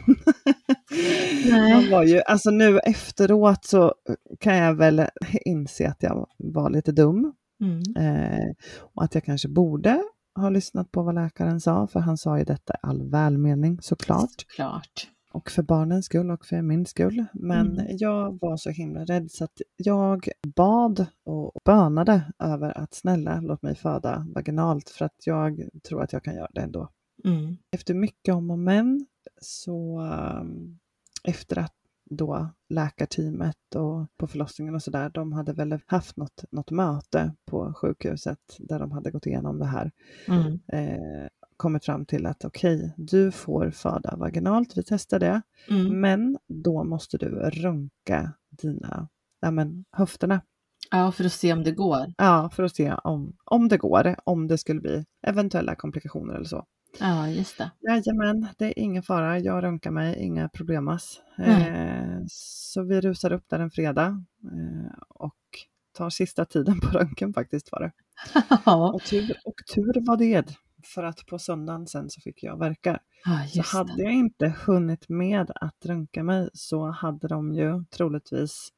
[1.50, 1.74] Nej.
[1.74, 3.94] Man var ju, alltså nu efteråt så
[4.40, 5.06] kan jag väl
[5.44, 7.82] inse att jag var lite dum Mm.
[7.96, 8.46] eh,
[8.78, 10.02] och att jag kanske borde
[10.34, 14.46] ha lyssnat på vad läkaren sa, för han sa ju detta i all välmening såklart.
[14.56, 15.08] Klart.
[15.36, 17.24] Och för barnens skull och för min skull.
[17.32, 17.96] Men Mm.
[17.98, 23.62] jag var så himla rädd så att jag bad och bönade över att snälla låt
[23.62, 26.88] mig föda vaginalt för att jag tror att jag kan göra det ändå.
[27.24, 27.56] Mm.
[27.70, 29.06] Efter mycket om och men
[29.40, 30.78] så um,
[31.24, 31.72] efter att
[32.10, 37.74] då läkarteamet och på förlossningen och sådär, de hade väl haft något, något möte på
[37.74, 39.90] sjukhuset där de hade gått igenom det här.
[40.28, 40.60] Mm.
[40.68, 46.00] Eh, kommit fram till att okej, du får föda vaginalt, vi testar det, Mm.
[46.00, 49.08] men då måste du runka dina
[49.40, 50.40] ja, men, höfterna.
[50.90, 52.14] Ja, för att se om det går.
[52.18, 56.44] Ja, för att se om, om det går, om det skulle bli eventuella komplikationer eller
[56.44, 56.64] så.
[57.00, 57.70] Ja, just det.
[57.80, 59.38] Jajamän, det är ingen fara.
[59.38, 61.20] Jag runkar mig, inga problemas.
[61.38, 65.34] Eh, så vi rusar upp där en fredag eh, och
[65.96, 67.92] tar sista tiden på röntgen faktiskt var det.
[68.94, 70.56] Och tur, och tur var det.
[70.94, 72.98] För att på söndagen sen så fick jag verkar.
[73.24, 74.02] Ja, Så hade det.
[74.02, 78.68] jag inte hunnit med att röntga mig så hade de ju troligtvis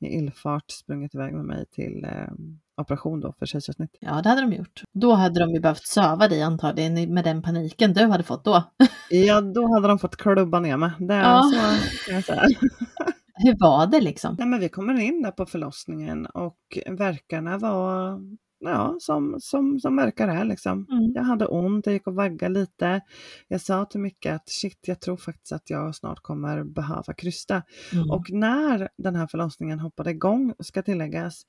[0.00, 2.28] i illfart sprungit iväg med mig till eh,
[2.76, 3.96] operation då för kejsarsnitt.
[4.00, 4.82] Ja, det hade de gjort.
[4.92, 8.62] Då hade de ju behövt söva dig antagligen med den paniken du hade fått då.
[9.10, 10.90] Ja, då hade de fått klubba ner mig.
[10.98, 11.42] Det Ja.
[11.42, 12.42] så kan jag säga.
[13.34, 14.36] Hur var det liksom?
[14.38, 18.20] Nej, men vi kommer in där på förlossningen och verkarna var
[18.60, 20.86] ja, som, som, som verkar är liksom.
[20.90, 21.12] Mm.
[21.14, 23.00] Jag hade ont, jag gick och vaggade lite.
[23.48, 27.62] Jag sa till Micke att shit, jag tror faktiskt att jag snart kommer behöva krysta.
[27.92, 28.10] Mm.
[28.10, 31.42] Och när den här förlossningen hoppade igång, ska tilläggas,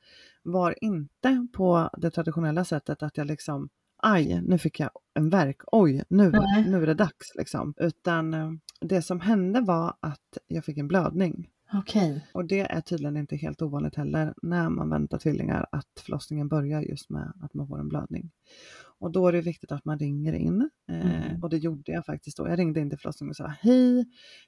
[0.43, 3.69] var inte på det traditionella sättet att jag liksom
[4.01, 5.61] Aj, nu fick jag en verk.
[5.71, 6.69] Oj, nu, Nej.
[6.69, 7.35] nu är det dags.
[7.35, 7.73] Liksom.
[7.77, 8.51] Utan eh,
[8.81, 11.47] det som hände var att jag fick en blödning.
[11.73, 12.25] Okej.
[12.33, 16.81] Och det är tydligen inte helt ovanligt heller när man väntar tvillingar att förlossningen börjar
[16.81, 18.31] just med att man får en blödning.
[18.99, 20.69] Och då är det viktigt att man ringer in.
[20.89, 21.43] Eh, Mm.
[21.43, 22.47] Och det gjorde jag faktiskt då.
[22.47, 24.05] Jag ringde in till förlossningen och sa hej,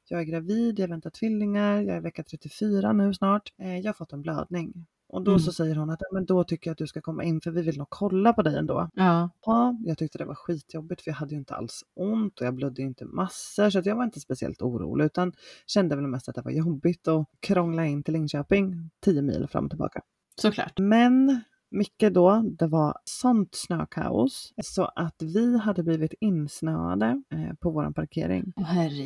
[0.07, 3.53] jag är gravid, jag väntar tvillingar, jag är vecka 34 nu snart.
[3.57, 4.85] Eh, jag har fått en blödning.
[5.11, 5.39] Och då Mm.
[5.39, 7.51] så säger hon att "Ja, men då tycker jag att du ska komma in för
[7.51, 8.89] vi vill nog kolla på dig ändå.
[8.93, 9.29] Ja.
[9.45, 12.55] Ja, jag tyckte det var skitjobbigt för jag hade ju inte alls ont och jag
[12.55, 15.33] blödde ju inte massor så jag var inte speciellt orolig utan
[15.67, 19.65] kände väl mest att det var jobbigt att krångla in till Linköping 10 mil fram
[19.65, 20.01] och tillbaka.
[20.41, 20.79] Såklart.
[20.79, 21.41] Men
[21.71, 27.93] Micke då, det var sånt snökaos så att vi hade blivit insnöade eh, på våran
[27.93, 28.53] parkering.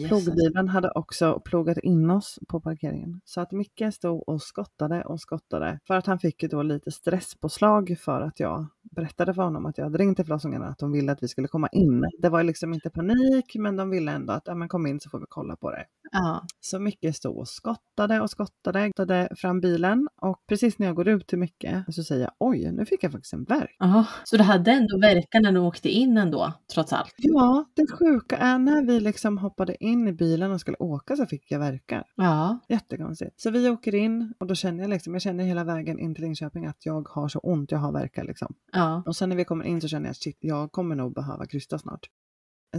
[0.08, 3.22] Plogbilen hade också plogat in oss på parkeringen.
[3.26, 5.80] Så att Micke stod och skottade och skottade.
[5.88, 9.78] För att han fick ju då lite stresspåslag för att jag berättade för honom att
[9.78, 12.06] jag hade ringt till förlossningen att de ville att vi skulle komma in.
[12.22, 15.10] Det var liksom inte panik men de ville ändå att ja, men kom in så
[15.10, 15.86] får vi kolla på det.
[16.12, 16.46] Ja.
[16.60, 21.08] Så Micke stod och skottade och skottade, skottade fram bilen och precis när jag går
[21.08, 23.76] ut till Micke så säger jag oj, nu fick jag faktiskt en värk.
[23.80, 24.06] Jaha.
[24.24, 27.14] Så du hade ändå verkan när du åkte in ändå, trots allt?
[27.18, 31.26] Ja, det sjuka är när vi liksom hoppade in i bilen och skulle åka så
[31.26, 32.04] fick jag verkar.
[32.16, 32.60] Ja.
[32.70, 33.42] Jättekonstigt.
[33.42, 36.24] Så vi åker in och då känner jag liksom, jag känner hela vägen in till
[36.24, 38.54] Linköping att jag har så ont, jag har verkar liksom.
[38.72, 38.85] Ja.
[38.86, 39.04] Ja.
[39.06, 41.78] Och sen när vi kommer in så känner jag shit, jag kommer nog behöva krysta
[41.80, 42.10] snart.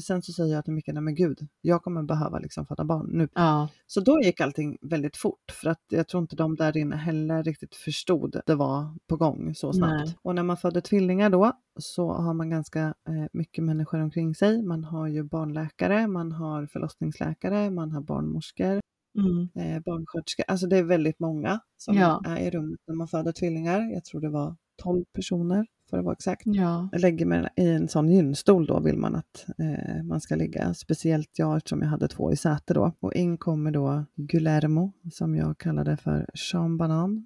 [0.07, 3.07] Sen så säger jag till Micke, nej men gud, jag kommer behöva liksom föda barn
[3.13, 3.29] nu.
[3.35, 3.69] Ja.
[3.87, 7.43] Så då gick allting väldigt fort för att jag tror inte de där inne heller
[7.43, 10.05] riktigt förstod det var på gång så snabbt.
[10.07, 10.17] Nej.
[10.23, 14.63] Och när man föder tvillingar då så har man ganska eh, mycket människor omkring sig.
[14.63, 18.81] Man har ju barnläkare, man har förlossningsläkare, man har barnmorskor,
[19.19, 19.49] Mm.
[19.55, 20.45] eh, barnsköterskor.
[20.49, 22.23] Alltså det är väldigt många som Ja.
[22.27, 23.81] är i rummet när man föder tvillingar.
[23.93, 26.43] Jag tror det var 12 personer för att vara exakt.
[26.45, 26.89] Ja.
[26.93, 30.75] Jag lägger mig i en sån gynstol då vill man att eh, man ska ligga.
[30.75, 32.93] Speciellt jag eftersom jag hade två i säte då.
[33.01, 37.25] Och in kommer då Guillermo som jag kallade för Sean Banan.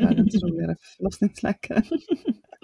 [0.00, 1.82] Världens roligare förlossningsläkare.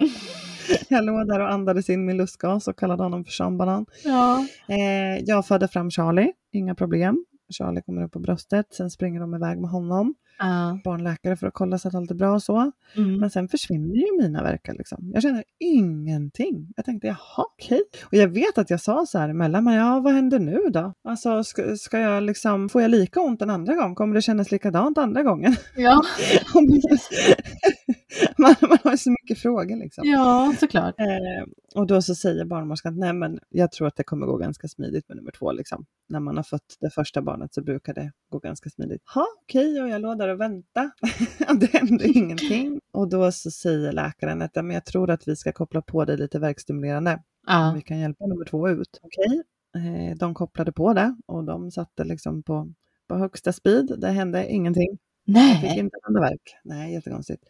[0.89, 3.85] jag låg där och andades in min lustgas och kallade honom för Sean Banan.
[4.03, 4.47] Ja.
[4.69, 7.25] Eh, jag födde fram Charlie, inga problem.
[7.57, 10.15] Charlie kommer upp på bröstet, sen springer de iväg med honom.
[10.37, 10.79] Ja.
[10.83, 12.71] Barnläkare för att kolla så att allt är bra och så.
[12.95, 13.19] Mm.
[13.19, 15.11] Men sen försvinner ju mina verkar liksom.
[15.13, 16.73] Jag känner ingenting.
[16.75, 17.81] Jag tänkte jaha okej.
[18.03, 20.93] Och jag vet att jag sa så här emellan, men ja vad händer nu då?
[21.03, 23.95] Alltså ska, ska jag liksom, får jag lika ont en andra gång?
[23.95, 25.55] Kommer det kännas likadant andra gången?
[25.75, 26.01] Ja.
[28.37, 30.03] man, man har så mycket frågor liksom.
[30.07, 30.99] ja, såklart.
[30.99, 31.45] Eh,
[31.75, 34.67] och då så säger barnmorskan att nej men jag tror att det kommer gå ganska
[34.67, 35.51] smidigt med nummer två.
[35.51, 35.85] Liksom.
[36.09, 39.01] När man har fått det första barnet så brukar det gå ganska smidigt.
[39.15, 40.91] Ja, okej, och jag låg där och väntade.
[41.59, 42.79] det hände ingenting.
[42.93, 46.17] Och då så säger läkaren att men jag tror att vi ska koppla på dig
[46.17, 47.23] lite verkstimulerande.
[47.47, 47.73] Ja.
[47.75, 48.99] Vi kan hjälpa nummer två ut.
[49.01, 49.43] Okej,
[49.75, 52.73] eh, de kopplade på det och de satte liksom på,
[53.07, 53.95] på högsta speed.
[53.97, 54.97] Det hände ingenting.
[55.25, 55.79] Jag fick Nej.
[55.79, 56.55] inte en enda verk.
[56.63, 57.43] Nej, jättekonstigt.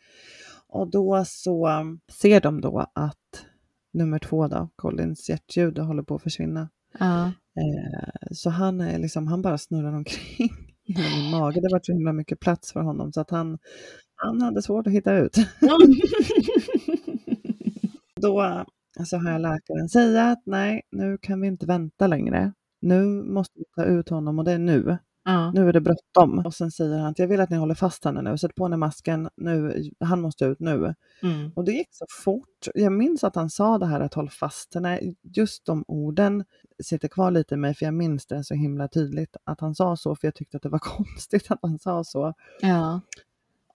[0.74, 1.70] Och då så
[2.12, 3.46] ser de då att
[3.94, 6.70] nummer två då, Collins hjärtljud, håller på att försvinna.
[7.00, 7.26] Ja.
[7.26, 10.50] Eh, så han är liksom, han bara snurrar omkring
[10.86, 11.62] i min mage.
[11.62, 13.58] Det var så himla mycket plats för honom så att han,
[14.16, 15.36] han hade svårt att hitta ut.
[18.22, 18.66] Då
[19.06, 22.54] så hör jag läkaren säga att nej, nu kan vi inte vänta längre.
[22.82, 24.98] Nu måste vi ta ut honom och det är nu.
[25.26, 25.52] Ja.
[25.52, 26.40] Nu är det bråttom.
[26.46, 28.38] Och sen säger han att jag vill att ni håller fast henne nu.
[28.38, 29.84] Sätt på henne masken nu.
[30.00, 30.96] Han måste ut nu.
[31.22, 31.52] Mm.
[31.56, 32.68] Och det gick så fort.
[32.74, 35.00] Jag minns att han sa det här att håll fast henne.
[35.22, 36.44] Just de orden
[36.84, 39.98] sitter kvar lite i mig för jag minns det så himla tydligt att han sa
[39.98, 42.34] så för jag tyckte att det var konstigt att han sa så.
[42.62, 43.02] Ja.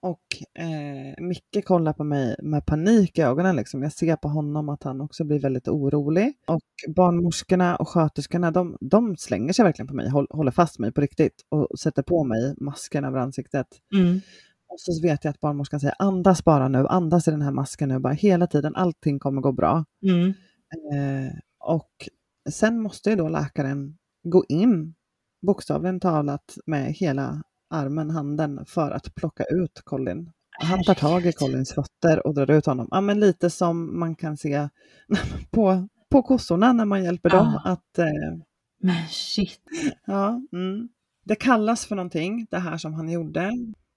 [0.01, 0.21] Och
[0.63, 3.55] eh, Micke kollar på mig med panik i ögonen.
[3.55, 3.83] Liksom.
[3.83, 6.33] Jag ser på honom att han också blir väldigt orolig.
[6.47, 10.91] Och barnmorskorna och sköterskorna de, de slänger sig verkligen på mig, håll, håller fast mig
[10.91, 13.67] på riktigt och sätter på mig masken över ansiktet.
[13.95, 14.21] Mm.
[14.69, 17.89] Och så vet jag att barnmorskan säger andas bara nu, andas i den här masken
[17.89, 19.85] nu, bara hela tiden, allting kommer gå bra.
[20.03, 20.27] Mm.
[20.27, 21.91] Eh, och
[22.49, 24.93] sen måste ju då läkaren gå in,
[25.47, 30.31] bokstavligen talat, med hela armen, handen, för att plocka ut Colin.
[30.61, 31.31] Han tar tag i.
[31.31, 32.87] Collins fötter och drar ut honom.
[32.91, 34.69] Ja, men lite som man kan se
[35.51, 37.69] på, på kossorna när man hjälper dem Ah.
[37.71, 38.05] att eh,
[38.81, 39.61] Men shit.
[40.05, 40.89] Ja, mm.
[41.25, 43.51] Det kallas för någonting, det här som han gjorde.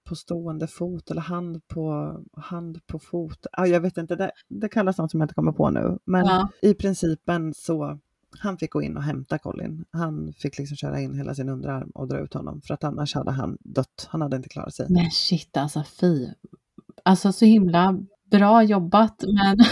[0.09, 3.45] På stående fot eller hand på, hand på fot.
[3.51, 5.97] Ah, jag vet inte, det, det kallas något som jag inte kommer på nu.
[6.05, 6.49] Men Ja.
[6.61, 7.99] i principen så,
[8.39, 9.85] han fick gå in och hämta Colin.
[9.91, 12.61] Han fick liksom köra in hela sin underarm och dra ut honom.
[12.61, 14.07] För att annars hade han dött.
[14.09, 14.85] Han hade inte klarat sig.
[14.89, 16.27] Men shit alltså fy.
[17.03, 17.97] Alltså så himla
[18.31, 19.57] bra jobbat men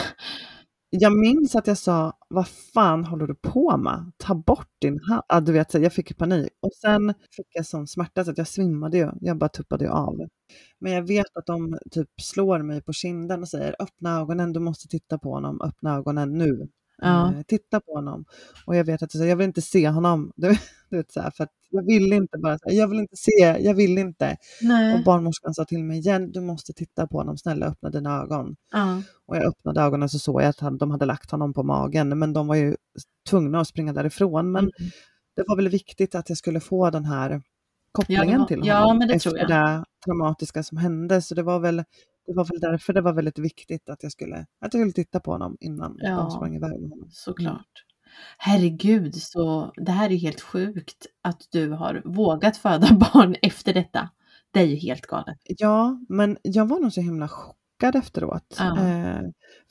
[0.93, 4.12] Jag minns att jag sa, vad fan håller du på med?
[4.18, 5.24] Ta bort din hand.
[5.28, 6.49] Ja, du vet, jag fick panik.
[6.62, 9.09] Och sen fick jag sån smärta så att jag svimmade ju.
[9.22, 10.16] Jag bara tuppade ju av.
[10.80, 14.59] Men jag vet att de typ slår mig på kinden och säger, öppna ögonen, du
[14.59, 16.70] måste titta på honom, öppna ögonen nu.
[17.02, 17.34] Ja.
[17.34, 18.26] Eh, titta på honom.
[18.66, 20.32] Och jag vet att jag, vill inte se honom.
[20.36, 20.47] Du,
[20.89, 23.58] du vet, så här, för jag vill inte bara, så här, jag vill inte se,
[23.60, 24.32] jag vill inte.
[24.32, 25.04] Och nej.
[25.06, 28.56] barnmorskan sa till mig igen, du måste titta på honom, snälla öppna dina ögon.
[28.72, 29.02] Ja.
[29.26, 32.20] Och jag öppnade ögonen så såg jag att han, de hade lagt honom på magen,
[32.20, 32.76] men de var ju
[33.30, 34.52] tvungna att springa därifrån.
[34.52, 34.91] Men Mm.
[35.36, 37.41] det var väl viktigt att jag skulle få den här
[37.91, 41.22] kopplingen Ja, var- till ja, honom det efter det traumatiska som hände.
[41.22, 41.84] Så det var väl
[42.26, 45.19] det var väl därför det var väldigt viktigt att jag skulle, att jag skulle titta
[45.19, 46.15] på honom innan Ja.
[46.15, 47.09] de sprang iväg med honom.
[47.11, 47.86] Såklart.
[48.38, 54.09] Herregud, så det här är helt sjukt att du har vågat föda barn efter detta.
[54.53, 55.38] Det är ju helt galet.
[55.43, 58.55] Ja, men jag var nog så himla chockad efteråt.
[58.59, 58.80] Ja.
[58.80, 59.19] Eh,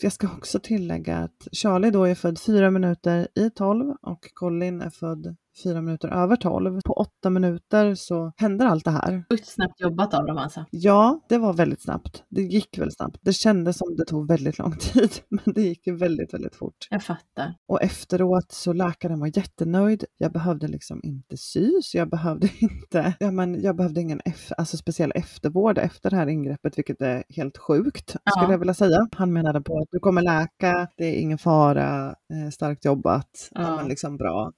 [0.01, 4.30] för jag ska också tillägga att Charlie då är född fyra minuter i tolv och
[4.34, 6.80] Colin är född fyra minuter över tolv.
[6.84, 9.24] På åtta minuter så hände allt det här.
[9.30, 10.64] Sjukt snabbt jobbat av dem alltså.
[10.70, 12.24] Ja, det var väldigt snabbt.
[12.28, 13.18] Det gick väldigt snabbt.
[13.22, 16.86] Det kändes som det tog väldigt lång tid, men det gick ju väldigt, väldigt fort.
[16.90, 17.55] Jag fattar.
[17.68, 20.05] Och efteråt så läkaren var jättenöjd.
[20.18, 24.76] Jag behövde liksom inte sys, jag behövde inte, ja men jag behövde ingen F, alltså
[24.76, 28.30] speciell eftervård efter det här ingreppet, vilket är helt sjukt Ja.
[28.30, 29.09] skulle jag vilja säga.
[29.16, 33.61] Han menade på att du kommer läka, det är ingen fara, eh, starkt jobbat, ja.
[33.61, 33.76] Ja.
[33.76, 34.53] men liksom bra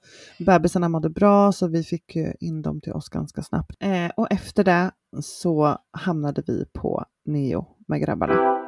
[0.83, 3.75] hästarna mådde bra så vi fick ju in dem till oss ganska snabbt.
[3.79, 8.62] Eh, och efter det så hamnade vi på Neo med grabbarna.